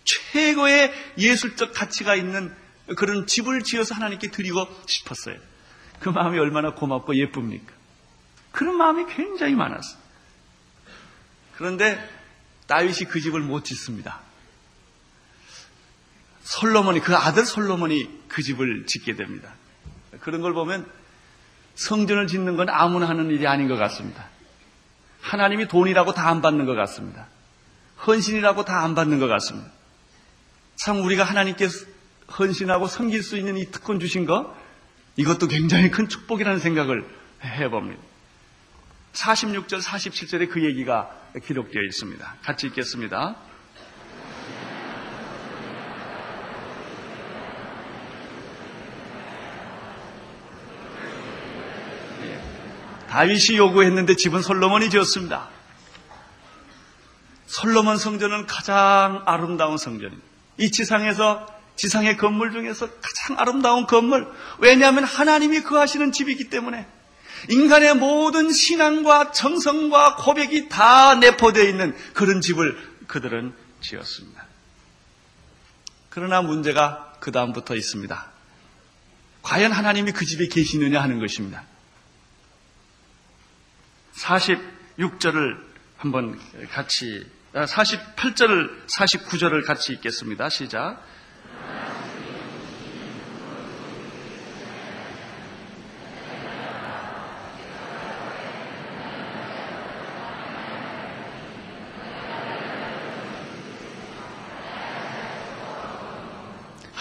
[0.04, 2.54] 최고의 예술적 가치가 있는
[2.98, 5.38] 그런 집을 지어서 하나님께 드리고 싶었어요.
[6.02, 7.72] 그 마음이 얼마나 고맙고 예쁩니까?
[8.52, 10.04] 그런 마음이 굉장히 많았어요.
[11.56, 12.23] 그런데
[12.68, 14.22] 다윗이 그 집을 못 짓습니다.
[16.44, 19.54] 솔로몬이 그 아들 솔로몬이 그 집을 짓게 됩니다.
[20.20, 20.86] 그런 걸 보면
[21.76, 24.28] 성전을 짓는 건 아무나 하는 일이 아닌 것 같습니다.
[25.22, 27.28] 하나님이 돈이라고 다 안 받는 것 같습니다.
[28.06, 29.72] 헌신이라고 다 안 받는 것 같습니다.
[30.76, 31.68] 참 우리가 하나님께
[32.38, 34.56] 헌신하고 섬길 수 있는 이 특권 주신 거
[35.16, 37.08] 이것도 굉장히 큰 축복이라는 생각을
[37.44, 38.02] 해봅니다.
[39.14, 41.10] 46절, 47절에 그 얘기가
[41.46, 42.36] 기록되어 있습니다.
[42.44, 43.36] 같이 읽겠습니다.
[53.10, 55.50] 다윗이 요구했는데 집은 솔로몬이 지었습니다.
[57.46, 60.28] 솔로몬 성전은 가장 아름다운 성전입니다.
[60.58, 61.46] 이 지상에서
[61.76, 64.28] 지상의 건물 중에서 가장 아름다운 건물.
[64.58, 66.88] 왜냐하면 하나님이 거하시는 집이기 때문에
[67.50, 72.78] 인간의 모든 신앙과 정성과 고백이 다 내포되어 있는 그런 집을
[73.08, 74.46] 그들은 지었습니다.
[76.10, 78.32] 그러나 문제가 그 다음부터 있습니다.
[79.42, 81.64] 과연 하나님이 그 집에 계시느냐 하는 것입니다.
[84.16, 85.58] 46절을
[85.98, 86.40] 한번
[86.72, 90.50] 같이 48절을 49절을 같이 읽겠습니다.
[90.50, 91.02] 시작.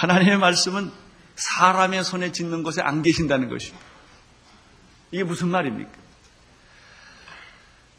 [0.03, 0.91] 하나님의 말씀은
[1.37, 3.85] 사람의 손에 짓는 것에 안 계신다는 것입니다.
[5.13, 5.93] 이게 무슨 말입니까?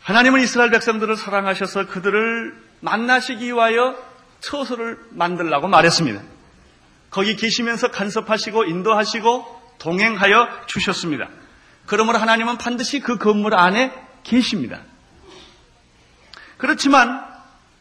[0.01, 3.97] 하나님은 이스라엘 백성들을 사랑하셔서 그들을 만나시기 위하여
[4.41, 6.21] 처소를 만들라고 말했습니다.
[7.09, 11.29] 거기 계시면서 간섭하시고 인도하시고 동행하여 주셨습니다.
[11.85, 14.81] 그러므로 하나님은 반드시 그 건물 안에 계십니다.
[16.57, 17.25] 그렇지만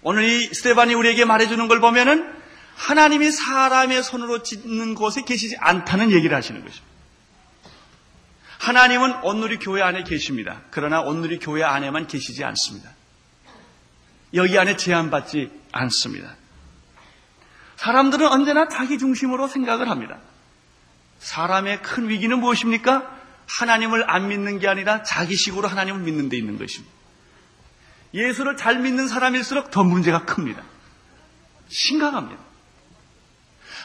[0.03, 2.42] 오늘 이 스테반이 우리에게 말해주는 걸 보면은
[2.77, 6.93] 하나님이 사람의 손으로 짓는 곳에 계시지 않다는 얘기를 하시는 것입니다.
[8.59, 10.61] 하나님은 온누리 교회 안에 계십니다.
[10.71, 12.91] 그러나 온누리 교회 안에만 계시지 않습니다.
[14.35, 16.37] 여기 안에 제한받지 않습니다.
[17.77, 20.19] 사람들은 언제나 자기 중심으로 생각을 합니다.
[21.19, 23.19] 사람의 큰 위기는 무엇입니까?
[23.49, 26.93] 하나님을 안 믿는 게 아니라 자기식으로 하나님을 믿는 데 있는 것입니다.
[28.15, 30.63] 예수를 잘 믿는 사람일수록 더 문제가 큽니다.
[31.69, 32.41] 심각합니다.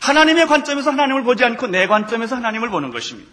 [0.01, 3.29] 하나님의 관점에서 하나님을 보지 않고 내 관점에서 하나님을 보는 것입니다.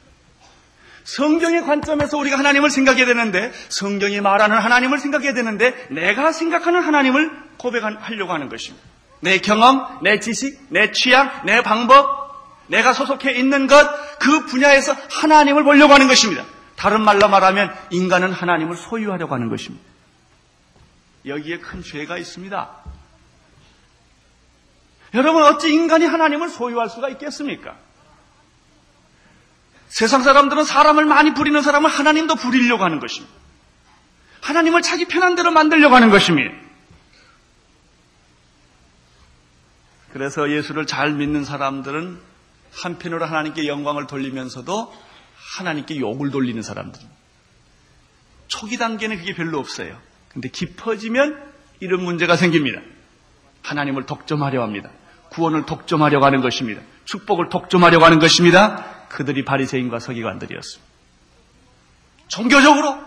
[1.04, 8.32] 성경의 관점에서 우리가 하나님을 생각해야 되는데 성경이 말하는 하나님을 생각해야 되는데 내가 생각하는 하나님을 고백하려고
[8.32, 8.84] 하는 것입니다.
[9.20, 12.24] 내 경험, 내 지식, 내 취향, 내 방법,
[12.66, 16.44] 내가 소속해 있는 것, 그 분야에서 하나님을 보려고 하는 것입니다.
[16.76, 19.84] 다른 말로 말하면 인간은 하나님을 소유하려고 하는 것입니다.
[21.26, 22.83] 여기에 큰 죄가 있습니다.
[25.14, 27.76] 여러분, 어찌 인간이 하나님을 소유할 수가 있겠습니까?
[29.88, 33.32] 세상 사람들은 사람을 많이 부리는 사람을 하나님도 부리려고 하는 것입니다.
[34.40, 36.52] 하나님을 자기 편한 대로 만들려고 하는 것입니다.
[40.12, 42.20] 그래서 예수를 잘 믿는 사람들은
[42.72, 44.92] 한편으로 하나님께 영광을 돌리면서도
[45.58, 47.16] 하나님께 욕을 돌리는 사람들입니다.
[48.48, 49.96] 초기 단계는 그게 별로 없어요.
[50.28, 52.80] 근데 깊어지면 이런 문제가 생깁니다.
[53.62, 54.90] 하나님을 독점하려 합니다.
[55.34, 56.80] 구원을 독점하려고 하는 것입니다.
[57.04, 58.84] 축복을 독점하려고 하는 것입니다.
[59.08, 60.94] 그들이 바리새인과 서기관들이었습니다.
[62.28, 62.98] 종교적으로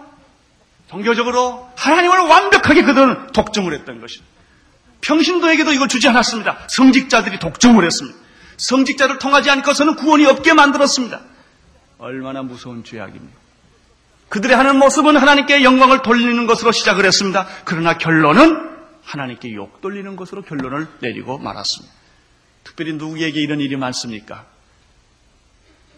[0.90, 4.38] 종교적으로 하나님을 완벽하게 그들은 독점을 했던 것입니다.
[5.02, 6.68] 평신도에게도 이걸 주지 않았습니다.
[6.70, 8.18] 성직자들이 독점을 했습니다.
[8.58, 11.22] 성직자를 통하지 않고서는 구원이 없게 만들었습니다.
[11.98, 13.38] 얼마나 무서운 죄악입니까?
[14.30, 17.48] 그들의 하는 모습은 하나님께 영광을 돌리는 것으로 시작을 했습니다.
[17.63, 18.68] 그러나 결론은
[19.04, 21.97] 하나님께 욕 돌리는 것으로 결론을 내리고 말았습니다.
[22.68, 24.46] 특별히 누구에게 이런 일이 많습니까?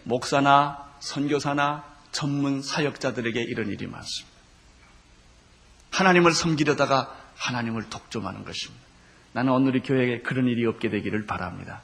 [0.04, 4.30] 목사나 선교사나 전문 사역자들에게 이런 일이 많습니다.
[5.90, 8.84] 하나님을 섬기려다가 하나님을 독점하는 것입니다.
[9.32, 11.80] 나는 오늘 이 교회에 그런 일이 없게 되기를 바랍니다.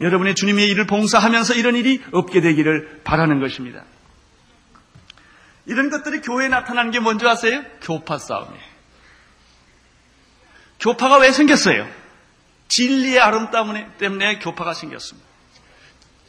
[0.00, 3.84] 여러분의 주님의 일을 봉사하면서 이런 일이 없게 되기를 바라는 것입니다.
[5.66, 7.62] 이런 것들이 교회에 나타나는 게 뭔지 아세요?
[7.82, 8.78] 교파 싸움이에요.
[10.80, 11.88] 교파가 왜 생겼어요?
[12.68, 15.26] 진리의 아름 때문에 교파가 생겼습니다.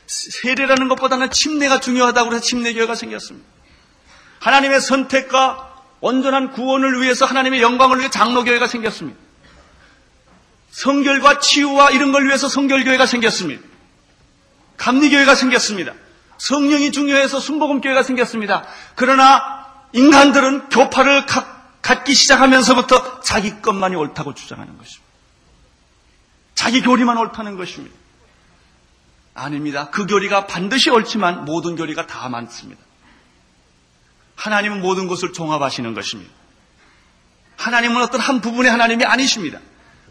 [0.07, 3.47] 세례라는 것보다는 침례가 중요하다고 해서 침례교회가 생겼습니다.
[4.39, 9.19] 하나님의 선택과 온전한 구원을 위해서 하나님의 영광을 위해 장로교회가 생겼습니다.
[10.71, 13.63] 성결과 치유와 이런 걸 위해서 성결교회가 생겼습니다.
[14.77, 15.93] 감리교회가 생겼습니다.
[16.37, 18.65] 성령이 중요해서 순복음교회가 생겼습니다.
[18.95, 21.25] 그러나 인간들은 교파를
[21.81, 25.08] 갖기 시작하면서부터 자기 것만이 옳다고 주장하는 것입니다.
[26.59, 27.95] 자기 교리만 옳다는 것입니다.
[29.33, 29.89] 아닙니다.
[29.91, 32.81] 그 교리가 반드시 옳지만 모든 교리가 다 많습니다.
[34.35, 36.29] 하나님은 모든 것을 종합하시는 것입니다.
[37.55, 39.61] 하나님은 어떤 한 부분의 하나님이 아니십니다.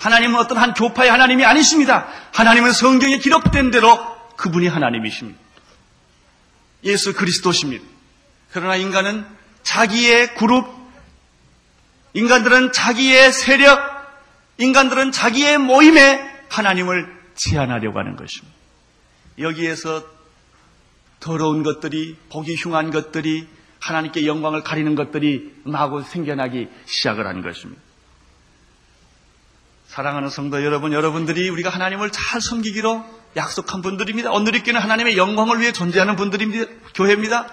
[0.01, 2.09] 하나님은 어떤 한 교파의 하나님이 아니십니다.
[2.33, 3.99] 하나님은 성경에 기록된 대로
[4.39, 5.39] 그분이 하나님이십니다.
[6.85, 7.85] 예수 그리스도십니다.
[8.53, 9.27] 그러나 인간은
[9.65, 10.67] 자기의 그룹,
[12.15, 13.99] 인간들은 자기의 세력,
[14.57, 18.57] 인간들은 자기의 모임에 하나님을 제한하려고 하는 것입니다.
[19.39, 20.05] 여기에서
[21.21, 23.49] 더러운 것들이, 보기 흉한 것들이,
[23.81, 27.81] 하나님께 영광을 가리는 것들이 마구 생겨나기 시작을 하는 것입니다.
[29.87, 33.05] 사랑하는 성도 여러분, 여러분들이 우리가 하나님을 잘 섬기기로
[33.37, 34.31] 약속한 분들입니다.
[34.33, 36.71] 오늘 있기는 하나님의 영광을 위해 존재하는 분들입니다.
[36.95, 37.53] 교회입니다.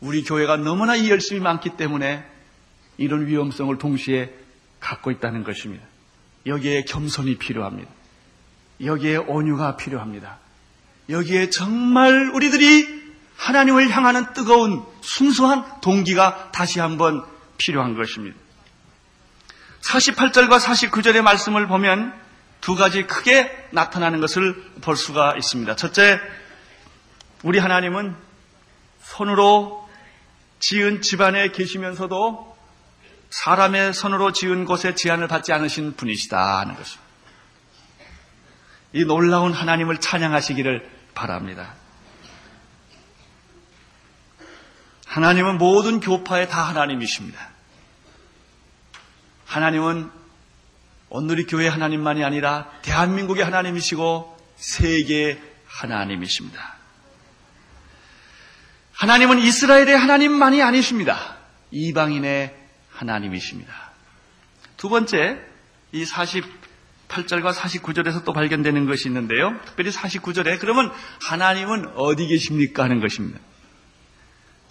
[0.00, 2.24] 우리 교회가 너무나 이 열심이 많기 때문에
[2.98, 4.32] 이런 위험성을 동시에
[4.80, 5.84] 갖고 있다는 것입니다.
[6.46, 7.90] 여기에 겸손이 필요합니다.
[8.82, 10.38] 여기에 온유가 필요합니다.
[11.08, 12.96] 여기에 정말 우리들이
[13.36, 17.24] 하나님을 향하는 뜨거운 순수한 동기가 다시 한번
[17.58, 18.36] 필요한 것입니다.
[19.82, 22.12] 48절과 49절의 말씀을 보면
[22.60, 25.76] 두 가지 크게 나타나는 것을 볼 수가 있습니다.
[25.76, 26.18] 첫째,
[27.42, 28.16] 우리 하나님은
[29.02, 29.88] 손으로
[30.58, 32.56] 지은 집안에 계시면서도
[33.30, 37.05] 사람의 손으로 지은 곳에 제한을 받지 않으신 분이시다 하는 것입니다.
[38.92, 41.74] 이 놀라운 하나님을 찬양하시기를 바랍니다.
[45.06, 47.48] 하나님은 모든 교파에 다 하나님이십니다.
[49.46, 50.10] 하나님은
[51.08, 56.76] 오늘의 교회 하나님만이 아니라 대한민국의 하나님이시고 세계의 하나님이십니다.
[58.92, 61.36] 하나님은 이스라엘의 하나님만이 아니십니다.
[61.70, 62.56] 이방인의
[62.90, 63.72] 하나님이십니다.
[64.76, 65.40] 두 번째,
[65.92, 66.04] 이
[67.08, 69.58] 48절과 49절에서 또 발견되는 것이 있는데요.
[69.64, 70.92] 특별히 49절에 그러면
[71.22, 73.40] 하나님은 어디 계십니까 하는 것입니다.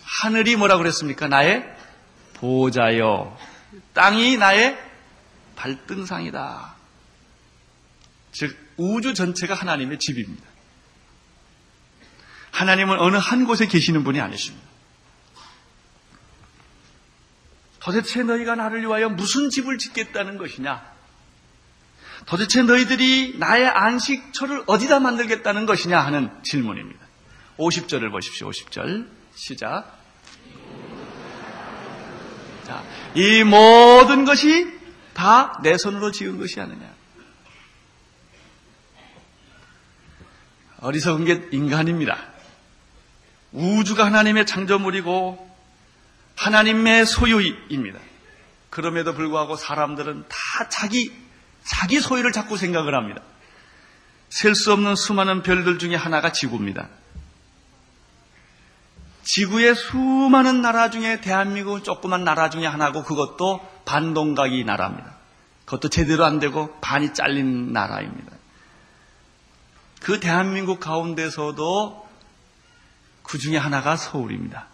[0.04, 1.28] 하늘이 뭐라고 그랬습니까?
[1.28, 1.66] 나의
[2.36, 3.38] 보좌요.
[3.94, 4.78] 땅이 나의
[5.56, 6.76] 발등상이다.
[8.32, 10.46] 즉, 우주 전체가 하나님의 집입니다.
[12.52, 14.66] 하나님은 어느 한 곳에 계시는 분이 아니십니다.
[17.80, 20.95] 도대체 너희가 나를 위하여 무슨 집을 짓겠다는 것이냐?
[22.26, 27.06] 도대체 너희들이 나의 안식처를 어디다 만들겠다는 것이냐 하는 질문입니다.
[27.58, 28.50] 50절을 보십시오.
[28.50, 29.08] 50절.
[29.36, 30.00] 시작.
[32.66, 32.84] 자,
[33.14, 34.74] 이 모든 것이
[35.14, 36.94] 다 내 손으로 지은 것이 아니냐.
[40.80, 42.18] 어리석은 게 인간입니다.
[43.52, 45.56] 우주가 하나님의 창조물이고
[46.36, 48.00] 하나님의 소유입니다.
[48.70, 51.14] 그럼에도 불구하고 사람들은 다 자기,
[51.66, 53.22] 자기 소유를 자꾸 생각을 합니다.
[54.30, 56.88] 셀 수 없는 수많은 별들 중에 하나가 지구입니다.
[59.24, 65.16] 지구의 수많은 나라 중에 대한민국은 조그만 나라 중에 하나고 그것도 반동각이 나라입니다.
[65.66, 68.32] 그것도 제대로 안 되고 반이 잘린 나라입니다.
[70.02, 72.08] 그 대한민국 가운데서도
[73.24, 74.68] 그 중에 하나가 서울입니다.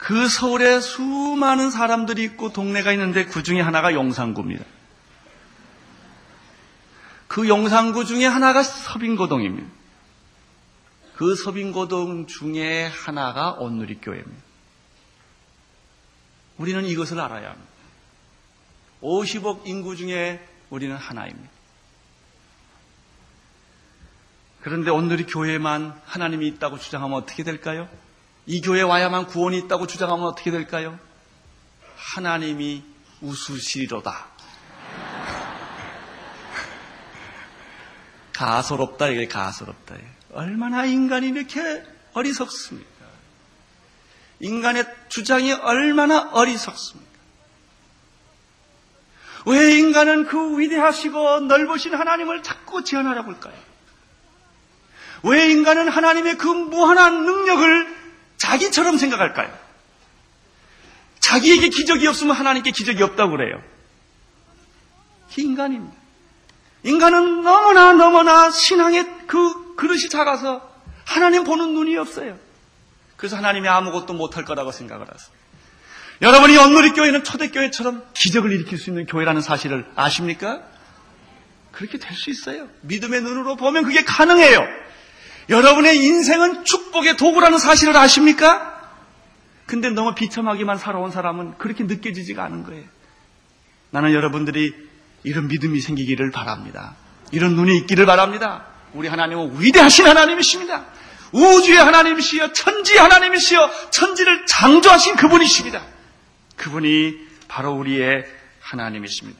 [0.00, 4.64] 그 서울에 수많은 사람들이 있고 동네가 있는데 그 중에 하나가 용산구입니다.
[7.28, 9.68] 그 용산구 중에 하나가 서빙고동입니다.
[11.16, 14.42] 그 서빙고동 중에 하나가 온누리교회입니다.
[16.56, 17.70] 우리는 이것을 알아야 합니다.
[19.02, 21.50] 50억 인구 중에 우리는 하나입니다.
[24.62, 27.86] 그런데 오늘의 교회만 하나님이 있다고 주장하면 어떻게 될까요?
[28.50, 30.98] 이 교회 와야만 구원이 있다고 주장하면 어떻게 될까요?
[31.94, 32.82] 하나님이
[33.20, 34.26] 우수시로다.
[38.34, 39.94] 가소롭다, 이게 가소롭다.
[40.32, 42.88] 얼마나 인간이 이렇게 어리석습니까?
[44.40, 47.08] 인간의 주장이 얼마나 어리석습니까?
[49.46, 53.54] 왜 인간은 그 위대하시고 넓으신 하나님을 자꾸 제한하려고 할까요?
[55.22, 57.99] 왜 인간은 하나님의 그 무한한 능력을
[58.50, 59.56] 자기처럼 생각할까요?
[61.20, 63.62] 자기에게 기적이 없으면 하나님께 기적이 없다고 그래요.
[65.36, 65.94] 인간입니다.
[66.82, 70.68] 인간은 너무나 너무나 신앙의 그 그릇이 작아서
[71.04, 72.38] 하나님 보는 눈이 없어요.
[73.16, 75.30] 그래서 하나님이 아무것도 못할 거라고 생각을 하세요.
[76.22, 80.62] 여러분이 연누리 교회는 초대교회처럼 기적을 일으킬 수 있는 교회라는 사실을 아십니까?
[81.72, 82.68] 그렇게 될 수 있어요.
[82.80, 84.66] 믿음의 눈으로 보면 그게 가능해요.
[85.48, 88.80] 여러분의 인생은 축 복의 도구라는 사실을 아십니까?
[89.66, 92.84] 근데 너무 비참하게만 살아온 사람은 그렇게 느껴지지가 않은 거예요.
[93.90, 94.74] 나는 여러분들이
[95.22, 96.96] 이런 믿음이 생기기를 바랍니다.
[97.32, 98.66] 이런 눈이 있기를 바랍니다.
[98.94, 100.86] 우리 하나님은 위대하신 하나님이십니다.
[101.32, 105.82] 우주의 하나님이시여 천지의 하나님이시여 천지를 창조하신 그분이십니다.
[106.56, 107.14] 그분이
[107.46, 108.26] 바로 우리의
[108.60, 109.38] 하나님이십니다.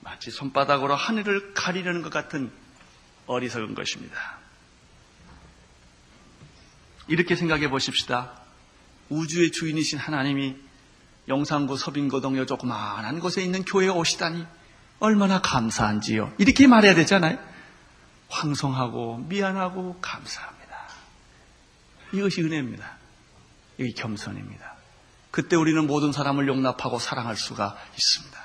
[0.00, 2.50] 마치 손바닥으로 하늘을 가리려는 것 같은
[3.26, 4.37] 어리석은 것입니다.
[7.08, 8.32] 이렇게 생각해 보십시다.
[9.08, 10.56] 우주의 주인이신 하나님이
[11.28, 14.46] 영산구 서빙고동요 조그마한 곳에 있는 교회에 오시다니
[15.00, 16.34] 얼마나 감사한지요.
[16.38, 17.38] 이렇게 말해야 되잖아요.
[18.28, 20.58] 황송하고 미안하고 감사합니다.
[22.12, 22.96] 이것이 은혜입니다.
[23.78, 24.74] 이게 겸손입니다.
[25.30, 28.38] 그때 우리는 모든 사람을 용납하고 사랑할 수가 있습니다.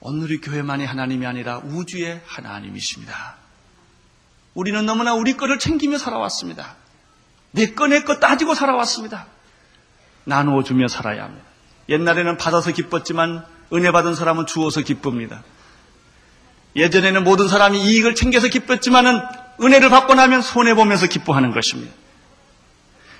[0.00, 3.45] 오늘의 교회만이 하나님이 아니라 우주의 하나님이십니다.
[4.56, 6.76] 우리는 너무나 우리 거를 챙기며 살아왔습니다.
[7.52, 9.26] 내 거, 내 거 따지고 살아왔습니다.
[10.24, 11.44] 나누어 주며 살아야 합니다.
[11.90, 13.44] 옛날에는 받아서 기뻤지만
[13.74, 15.42] 은혜 받은 사람은 주어서 기쁩니다.
[16.74, 19.20] 예전에는 모든 사람이 이익을 챙겨서 기뻤지만은
[19.62, 21.92] 은혜를 받고 나면 손해보면서 기뻐하는 것입니다.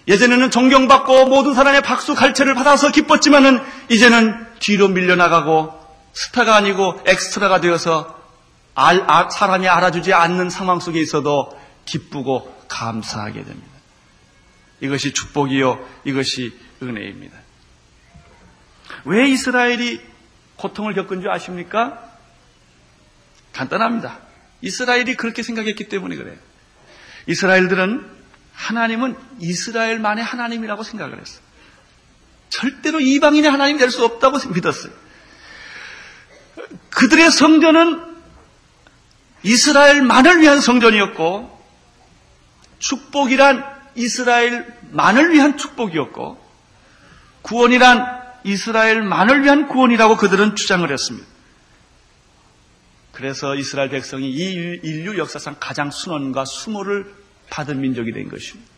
[0.09, 3.61] 예전에는 존경받고 모든 사람의 박수 갈채를 받아서 기뻤지만은
[3.91, 5.70] 이제는 뒤로 밀려나가고
[6.14, 8.16] 스타가 아니고 엑스트라가 되어서
[9.31, 13.77] 사람이 알아주지 않는 상황 속에 있어도 기쁘고 감사하게 됩니다.
[14.81, 15.85] 이것이 축복이요.
[16.05, 16.53] 이것이
[16.83, 17.39] 은혜입니다.
[19.05, 20.01] 왜 이스라엘이
[20.57, 22.03] 고통을 겪은 줄 아십니까?
[23.53, 24.18] 간단합니다.
[24.61, 26.37] 이스라엘이 그렇게 생각했기 때문에 그래요.
[27.27, 28.16] 이스라엘들은
[28.53, 31.41] 하나님은 이스라엘만의 하나님이라고 생각을 했어요.
[32.49, 34.93] 절대로 이방인의 하나님이 될 수 없다고 믿었어요.
[36.91, 38.16] 그들의 성전은
[39.47, 41.57] 이스라엘만을 위한 성전이었고
[42.80, 46.44] 축복이란 이스라엘만을 위한 축복이었고
[47.42, 51.26] 구원이란 이스라엘만을 위한 구원이라고 그들은 주장을 했습니다.
[53.12, 57.14] 그래서 이스라엘 백성이 이 인류 역사상 가장 순원과 수모를
[57.49, 58.68] 받은 민족이 된 것입니다.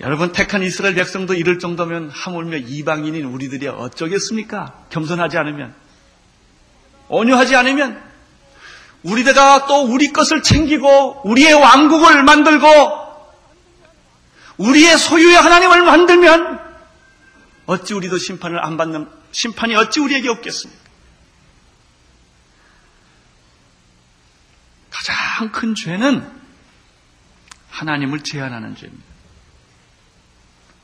[0.00, 4.86] 여러분 택한 이스라엘 백성도 이럴 정도면 하물며 이방인인 우리들이 어쩌겠습니까?
[4.90, 5.74] 겸손하지 않으면
[7.08, 8.13] 온유하지 않으면
[9.04, 12.68] 우리가 또 우리 것을 챙기고 우리의 왕국을 만들고
[14.56, 16.60] 우리의 소유의 하나님을 만들면
[17.66, 20.84] 어찌 우리도 심판을 안 받는 심판이 어찌 우리에게 없겠습니까?
[24.90, 26.42] 가장 큰 죄는
[27.70, 29.04] 하나님을 제한하는 죄입니다.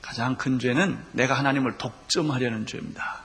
[0.02, 3.20] 가장 큰 죄는 내가 하나님을 독점하려는 죄입니다.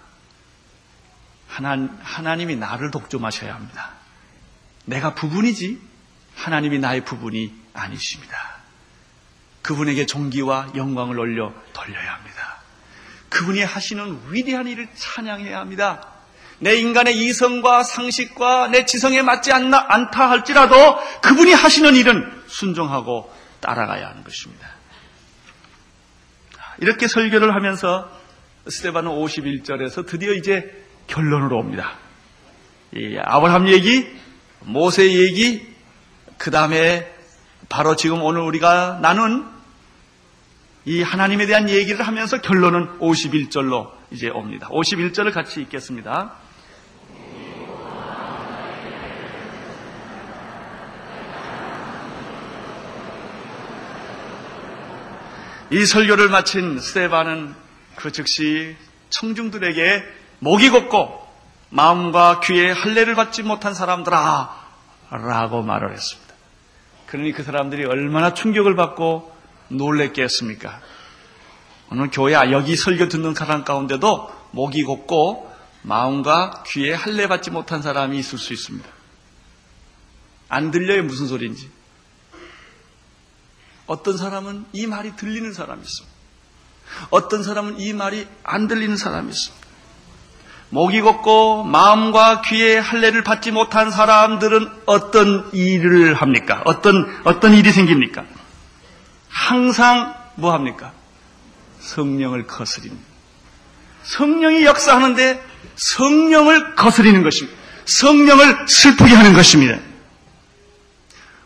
[1.47, 4.05] 하나, 하나님이 나를 독점하셔야 합니다.
[4.86, 5.79] 내가 부분이지
[6.36, 8.55] 하나님이 나의 부분이 아니십니다.
[9.61, 12.61] 그분에게 존귀와 영광을 올려 돌려야 합니다.
[13.29, 16.07] 그분이 하시는 위대한 일을 찬양해야 합니다.
[16.59, 20.75] 내 인간의 이성과 상식과 내 지성에 맞지 않나, 않다 할지라도
[21.21, 24.69] 그분이 하시는 일은 순종하고 따라가야 하는 것입니다.
[26.79, 28.09] 이렇게 설교를 하면서
[28.67, 31.93] 스테반은 51절에서 드디어 이제 결론으로 옵니다.
[32.93, 34.07] 이 아브라함 얘기,
[34.66, 35.66] 모세 얘기,
[36.38, 37.11] 그 다음에
[37.70, 39.47] 바로 지금 오늘 우리가 나눈
[40.86, 44.68] 이 하나님에 대한 얘기를 하면서 결론은 51절로 이제 옵니다.
[44.70, 46.34] 51절을 같이 읽겠습니다.
[55.72, 57.55] 이 설교를 마친 스테반은
[57.95, 58.76] 그 즉시
[59.09, 60.03] 청중들에게
[60.39, 61.24] 목이 걷고
[61.70, 64.66] 마음과 귀에 할례를 받지 못한 사람들아
[65.09, 66.34] 라고 말을 했습니다.
[67.07, 69.36] 그러니 그 사람들이 얼마나 충격을 받고
[69.70, 70.82] 놀랬겠습니까?
[71.91, 75.53] 오늘 교회 여기 설교 듣는 사람 가운데도 목이 걷고
[75.84, 78.89] 마음과 귀에 할례 받지 못한 사람이 있을 수 있습니다.
[80.49, 81.70] 안 들려요 무슨 소리인지.
[83.86, 86.05] 어떤 사람은 이 말이 들리는 사람이 있어.
[87.11, 89.53] 어떤 사람은 이 말이 안 들리는 사람이 있어.
[90.70, 96.61] 목이 걷고 마음과 귀에 할례를 받지 못한 사람들은 어떤 일을 합니까?
[96.66, 98.26] 어떤 어떤 일이 생깁니까?
[99.30, 100.91] 항상 뭐 합니까?
[101.80, 103.03] 성령을 거스립니다.
[104.03, 105.43] 성령이 역사하는데
[105.76, 107.57] 성령을 거스리는 것입니다.
[107.86, 109.80] 성령을 슬프게 하는 것입니다.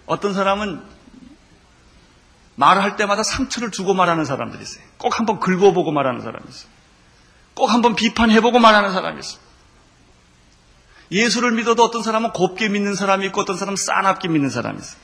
[0.06, 0.82] 어떤 사람은
[2.56, 4.84] 말을 할 때마다 상처를 주고 말하는 사람들이 있어요.
[4.98, 6.79] 꼭 한번 긁어보고 말하는 사람이 있어요.
[7.60, 9.42] 꼭 한번 비판해보고 말하는 사람이 있어요.
[11.12, 15.00] 예수를 믿어도 어떤 사람은 곱게 믿는 사람이 있고 어떤 사람은 싸납게 믿는 사람이 있어요.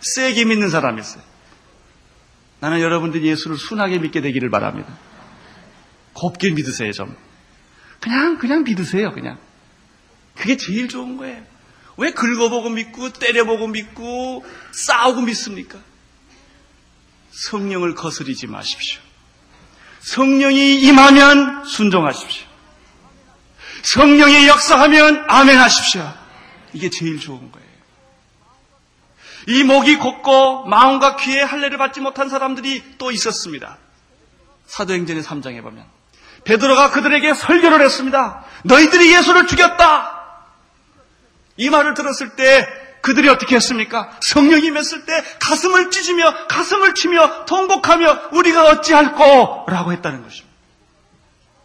[0.00, 1.22] 세게 믿는 사람이 있어요.
[2.60, 4.96] 나는 여러분들이 예수를 순하게 믿게 되기를 바랍니다.
[6.14, 7.14] 곱게 믿으세요, 좀.
[8.00, 9.38] 그냥, 그냥 믿으세요, 그냥.
[10.34, 11.42] 그게 제일 좋은 거예요.
[11.98, 15.78] 왜 긁어보고 믿고, 때려보고 믿고, 싸우고 믿습니까?
[17.32, 19.02] 성령을 거스리지 마십시오.
[20.04, 22.46] 성령이 임하면 순종하십시오.
[23.82, 26.12] 성령이 역사하면 아멘 하십시오.
[26.74, 27.64] 이게 제일 좋은 거예요.
[29.46, 33.78] 이 목이 곱고 마음과 귀에 할례를 받지 못한 사람들이 또 있었습니다.
[34.66, 35.84] 사도행전의 3장에 보면
[36.44, 38.44] 베드로가 그들에게 설교를 했습니다.
[38.64, 40.22] 너희들이 예수를 죽였다.
[41.56, 42.66] 이 말을 들었을 때
[43.04, 44.10] 그들이 어떻게 했습니까?
[44.20, 50.56] 성령이 맺을 때 가슴을 찢으며 가슴을 치며 통곡하며 우리가 어찌할꼬 라고 했다는 것입니다.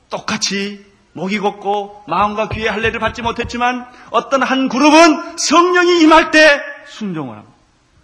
[0.10, 7.38] 똑같이 목이 곱고 마음과 귀에 할례를 받지 못했지만 어떤 한 그룹은 성령이 임할 때 순종을
[7.38, 7.56] 합니다.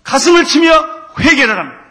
[0.06, 0.86] 가슴을 치며
[1.20, 1.82] 회개를 합니다.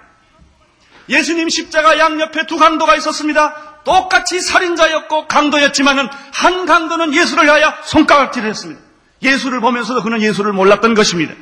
[1.11, 3.83] 예수님 십자가 양옆에 두 강도가 있었습니다.
[3.85, 8.84] 똑같이 살인자였고 강도였지만은 한 강도는 예수를 위하여 손가락질을 했습니다.
[9.25, 11.35] 예수를 보면서도 그는 예수를 몰랐던 것입니다.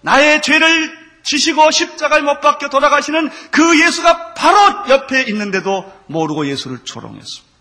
[0.00, 7.54] 나의 죄를 지시고 십자가에 못 박혀 돌아가시는 그 예수가 바로 옆에 있는데도 모르고 예수를 조롱했습니다.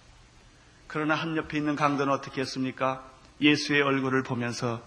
[0.88, 3.04] 그러나 한 옆에 있는 강도는 어떻게 했습니까?
[3.42, 4.82] 예수의 얼굴을 보면서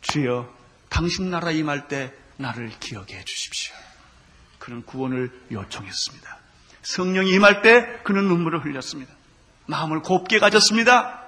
[0.00, 0.48] 주여
[0.88, 3.74] 당신 나라 임할 때 나를 기억해 해 주십시오.
[4.58, 6.38] 그는 구원을 요청했습니다.
[6.82, 9.12] 성령이 임할 때 그는 눈물을 흘렸습니다.
[9.66, 11.19] 마음을 곱게 가졌습니다.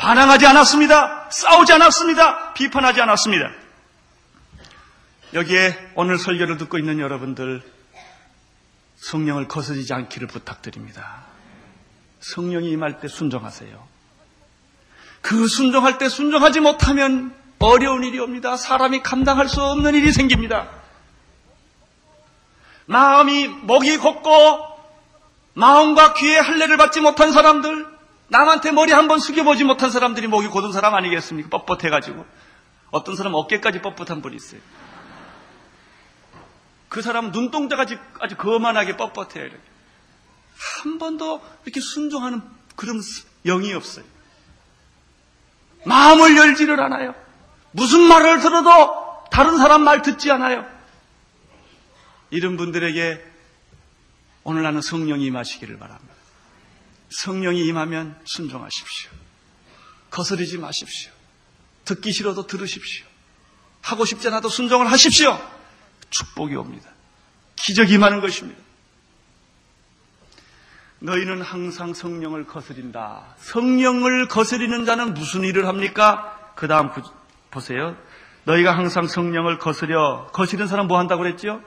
[0.00, 1.28] 반항하지 않았습니다.
[1.30, 2.54] 싸우지 않았습니다.
[2.54, 3.50] 비판하지 않았습니다.
[5.34, 7.62] 여기에 오늘 설교를 듣고 있는 여러분들
[8.96, 11.24] 성령을 거스르지 않기를 부탁드립니다.
[12.20, 13.88] 성령이 임할 때 순종하세요.
[15.20, 18.56] 그 순종할 때 순종하지 못하면 어려운 일이 옵니다.
[18.56, 20.70] 사람이 감당할 수 없는 일이 생깁니다.
[22.86, 24.30] 마음이 목이 곱고
[25.52, 27.99] 마음과 귀에 할례를 받지 못한 사람들,
[28.30, 31.48] 남한테 머리 한 번 숙여보지 못한 사람들이 목이 곧은 사람 아니겠습니까?
[31.50, 32.24] 뻣뻣해가지고.
[32.92, 34.60] 어떤 사람 어깨까지 뻣뻣한 분이 있어요.
[36.88, 37.86] 그 사람 눈동자가
[38.20, 39.36] 아주 거만하게 뻣뻣해요.
[39.36, 39.58] 이렇게.
[40.82, 42.42] 한 번도 이렇게 순종하는
[42.76, 43.00] 그런
[43.46, 44.04] 영이 없어요.
[45.84, 47.14] 마음을 열지를 않아요.
[47.72, 50.66] 무슨 말을 들어도 다른 사람 말 듣지 않아요.
[52.30, 53.24] 이런 분들에게
[54.44, 56.14] 오늘 나는 성령이 임하시기를 바랍니다.
[57.10, 59.10] 성령이 임하면 순종하십시오.
[60.10, 61.12] 거스르지 마십시오.
[61.84, 63.06] 듣기 싫어도 들으십시오.
[63.82, 65.38] 하고 싶지 않아도 순종을 하십시오.
[66.10, 66.90] 축복이 옵니다.
[67.56, 68.60] 기적이 임하는 것입니다.
[71.00, 73.34] 너희는 항상 성령을 거스린다.
[73.38, 76.52] 성령을 거스리는 자는 무슨 일을 합니까?
[76.56, 76.90] 그 다음
[77.50, 77.96] 보세요.
[78.44, 81.62] 너희가 항상 성령을 거스려 거스리는 사람 뭐 한다고 그랬죠?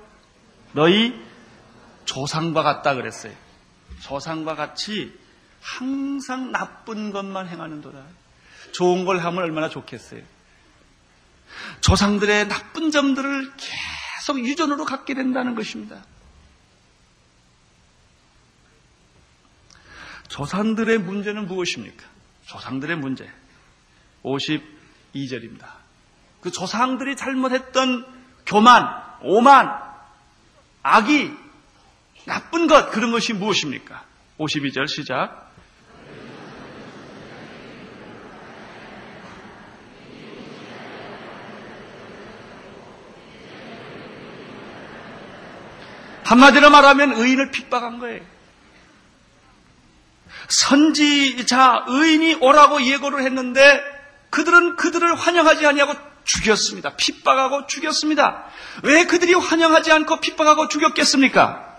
[0.74, 1.20] 너희
[2.06, 3.34] 조상과 같다 그랬어요.
[4.02, 5.18] 조상과 같이
[5.64, 8.04] 항상 나쁜 것만 행하는도다.
[8.74, 10.22] 좋은 걸 하면 얼마나 좋겠어요.
[11.82, 16.04] 조상들의 나쁜 점들을 계속 유전으로 갖게 된다는 것입니다.
[20.28, 22.04] 조상들의 문제는 무엇입니까?
[22.46, 23.30] 조상들의 문제.
[24.24, 25.68] 52절입니다.
[26.42, 28.06] 그 조상들이 잘못했던
[28.46, 28.90] 교만,
[29.22, 29.80] 오만,
[30.82, 31.32] 악이,
[32.26, 34.04] 나쁜 것, 그런 것이 무엇입니까?
[34.40, 35.53] 52절 시작.
[46.34, 48.24] 한마디로 말하면 의인을 핍박한 거예요.
[50.50, 53.82] 선지자, 의인이 오라고 예고를 했는데
[54.30, 56.96] 그들은 그들을 환영하지 아니하고 죽였습니다.
[56.96, 58.46] 핍박하고 죽였습니다.
[58.84, 61.78] 왜 그들이 환영하지 않고 핍박하고 죽였겠습니까?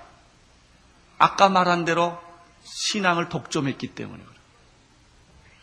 [1.18, 2.20] 아까 말한 대로
[2.64, 4.40] 신앙을 독점했기 때문에 그래요.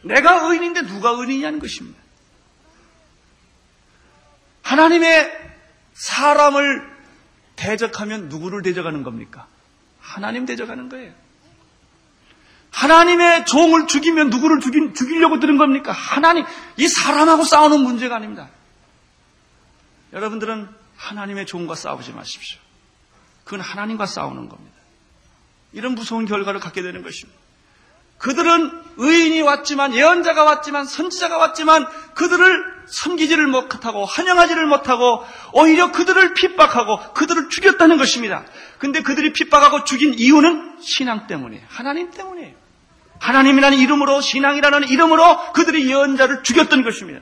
[0.02, 2.00] 내가 의인인데 누가 의인이냐는 것입니다.
[4.64, 5.32] 하나님의
[5.94, 6.91] 사람을
[7.62, 9.46] 대적하면 누구를 대적하는 겁니까?
[10.00, 11.14] 하나님 대적하는 거예요.
[12.72, 15.92] 하나님의 종을 죽이면 누구를 죽이, 죽이려고 드는 겁니까?
[15.92, 16.46] 하나님,
[16.78, 18.50] 이 사람하고 싸우는 문제가 아닙니다.
[20.12, 22.60] 여러분들은 하나님의 종과 싸우지 마십시오.
[23.44, 24.78] 그건 하나님과 싸우는 겁니다.
[25.74, 27.40] 이런 무서운 결과를 갖게 되는 것입니다.
[28.22, 37.14] 그들은 의인이 왔지만, 예언자가 왔지만, 선지자가 왔지만, 그들을 섬기지를 못하고 환영하지를 못하고 오히려 그들을 핍박하고
[37.14, 38.44] 그들을 죽였다는 것입니다.
[38.80, 42.56] 근데 그들이 핍박하고 죽인 이유는 신앙 때문에 하나님 때문에
[43.20, 47.22] 하나님이라는 이름으로 신앙이라는 이름으로 그들이 예언자를 죽였던 것입니다.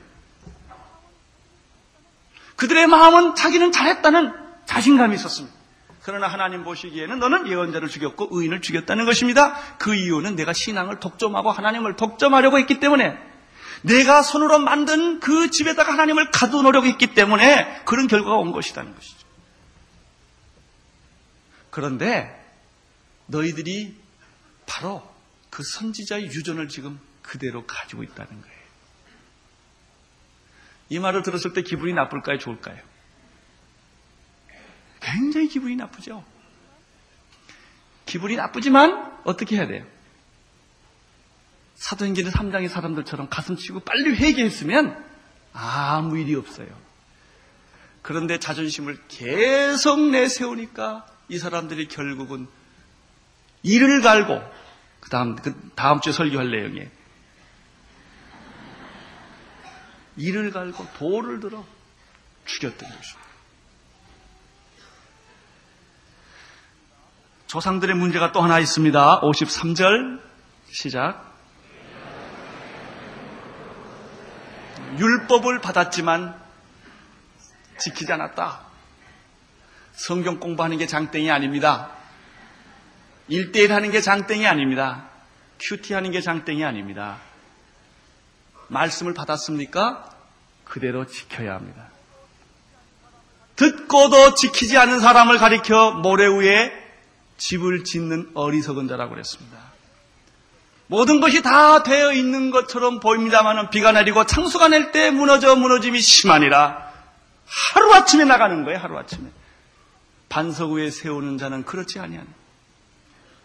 [2.56, 4.32] 그들의 마음은 자기는 잘했다는
[4.66, 5.59] 자신감이 있었습니다.
[6.02, 9.54] 그러나 하나님 보시기에는 너는 예언자를 죽였고 의인을 죽였다는 것입니다.
[9.78, 13.18] 그 이유는 내가 신앙을 독점하고 하나님을 독점하려고 했기 때문에
[13.82, 19.26] 내가 손으로 만든 그 집에다가 하나님을 가둬놓으려고 했기 때문에 그런 결과가 온 것이라는 것이죠.
[21.70, 22.36] 그런데
[23.26, 23.96] 너희들이
[24.66, 25.08] 바로
[25.50, 28.60] 그 선지자의 유전을 지금 그대로 가지고 있다는 거예요.
[30.88, 32.38] 이 말을 들었을 때 기분이 나쁠까요?
[32.38, 32.89] 좋을까요?
[35.00, 36.24] 굉장히 기분이 나쁘죠?
[38.06, 39.84] 기분이 나쁘지만 어떻게 해야 돼요?
[41.76, 45.02] 사도행전의 3장의 사람들처럼 가슴 치고 빨리 회개했으면
[45.52, 46.68] 아무 일이 없어요.
[48.02, 52.48] 그런데 자존심을 계속 내세우니까 이 사람들이 결국은
[53.62, 54.40] 이를 갈고
[55.00, 56.90] 그 다음 그 다음 주에 설교할 내용에
[60.16, 61.64] 이를 갈고 돌을 들어
[62.44, 63.29] 죽였던 것입니다.
[67.50, 69.22] 조상들의 문제가 또 하나 있습니다.
[69.22, 70.20] 53절
[70.70, 71.34] 시작.
[74.96, 76.40] 율법을 받았지만
[77.76, 78.60] 지키지 않았다.
[79.94, 81.90] 성경 공부하는 게 장땡이 아닙니다.
[83.28, 85.08] 1대1 하는 게 장땡이 아닙니다.
[85.58, 87.18] 큐티 하는 게 장땡이 아닙니다.
[88.68, 90.08] 말씀을 받았습니까?
[90.62, 91.88] 그대로 지켜야 합니다.
[93.56, 96.89] 듣고도 지키지 않는 사람을 가리켜 모래 위에
[97.40, 99.58] 집을 짓는 어리석은 자라고 그랬습니다.
[100.86, 106.90] 모든 것이 다 되어 있는 것처럼 보입니다만 비가 내리고 창수가 낼 때 무너져 무너짐이 심하니라
[107.46, 109.28] 하루아침에 나가는 거예요 하루아침에
[110.28, 112.26] 반석 위에 세우는 자는 그렇지 아니한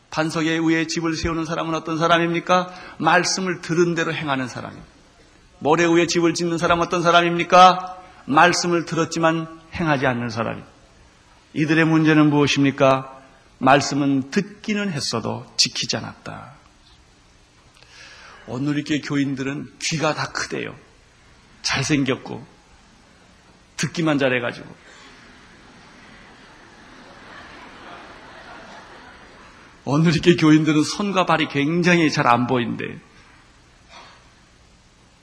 [0.10, 2.74] 반석 위에 집을 세우는 사람은 어떤 사람입니까?
[2.98, 4.88] 말씀을 들은 대로 행하는 사람입니다.
[5.60, 7.98] 모래 위에 집을 짓는 사람은 어떤 사람입니까?
[8.26, 10.70] 말씀을 들었지만 행하지 않는 사람입니다.
[11.54, 13.15] 이들의 문제는 무엇입니까?
[13.60, 16.54] 말씀은 듣기는 했어도 지키지 않았다.
[18.48, 20.78] 오늘 이렇게 교인들은 귀가 다 크대요.
[21.64, 22.46] 잘생겼고,
[23.78, 24.86] 듣기만 잘해가지고.
[29.86, 32.84] 오늘 이렇게 교인들은 손과 발이 굉장히 잘 안 보인대.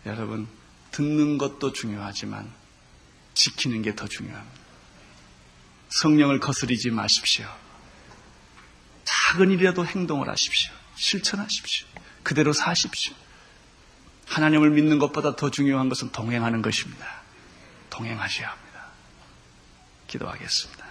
[0.07, 0.49] 여러분,
[0.91, 2.53] 듣는 것도 중요하지만
[3.35, 4.61] 지키는 게 더 중요합니다.
[5.91, 7.47] 성령을 거스리지 마십시오.
[9.13, 10.73] 작은 일이라도 행동을 하십시오.
[10.97, 11.87] 실천하십시오.
[12.23, 13.15] 그대로 사십시오.
[14.27, 17.07] 하나님을 믿는 것보다 더 중요한 것은 동행하는 것입니다.
[17.91, 18.87] 동행하셔야 합니다.
[20.07, 20.87] 기도하겠습니다.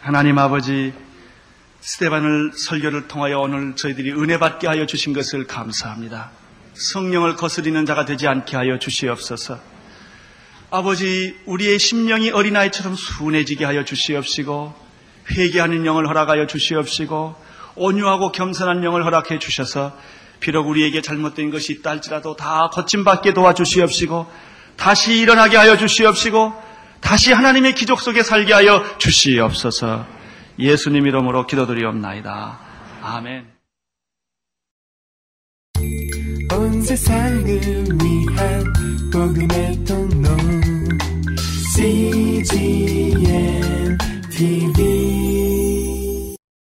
[0.00, 0.94] 하나님 아버지,
[1.80, 6.30] 스테반을 설교를 통하여 오늘 저희들이 은혜 받게 하여 주신 것을 감사합니다.
[6.74, 9.77] 성령을 거스리는 자가 되지 않게 하여 주시옵소서.
[10.70, 14.74] 아버지, 우리의 심령이 어린아이처럼 순해지게 하여 주시옵시고,
[15.30, 17.34] 회개하는 영을 허락하여 주시옵시고,
[17.76, 19.96] 온유하고 겸손한 영을 허락해 주셔서,
[20.40, 24.26] 비록 우리에게 잘못된 것이 있다 할지라도 다 거침받게 도와주시옵시고,
[24.76, 26.52] 다시 일어나게 하여 주시옵시고,
[27.00, 30.06] 다시 하나님의 기적 속에 살게 하여 주시옵소서,
[30.58, 32.60] 예수님 이름으로 기도드리옵나이다.
[33.02, 33.46] 아멘.
[36.52, 37.46] 온 세상을
[38.02, 38.64] 위한
[39.12, 40.07] 복음의 통
[41.80, 43.98] 로 CGM
[44.30, 45.27] TV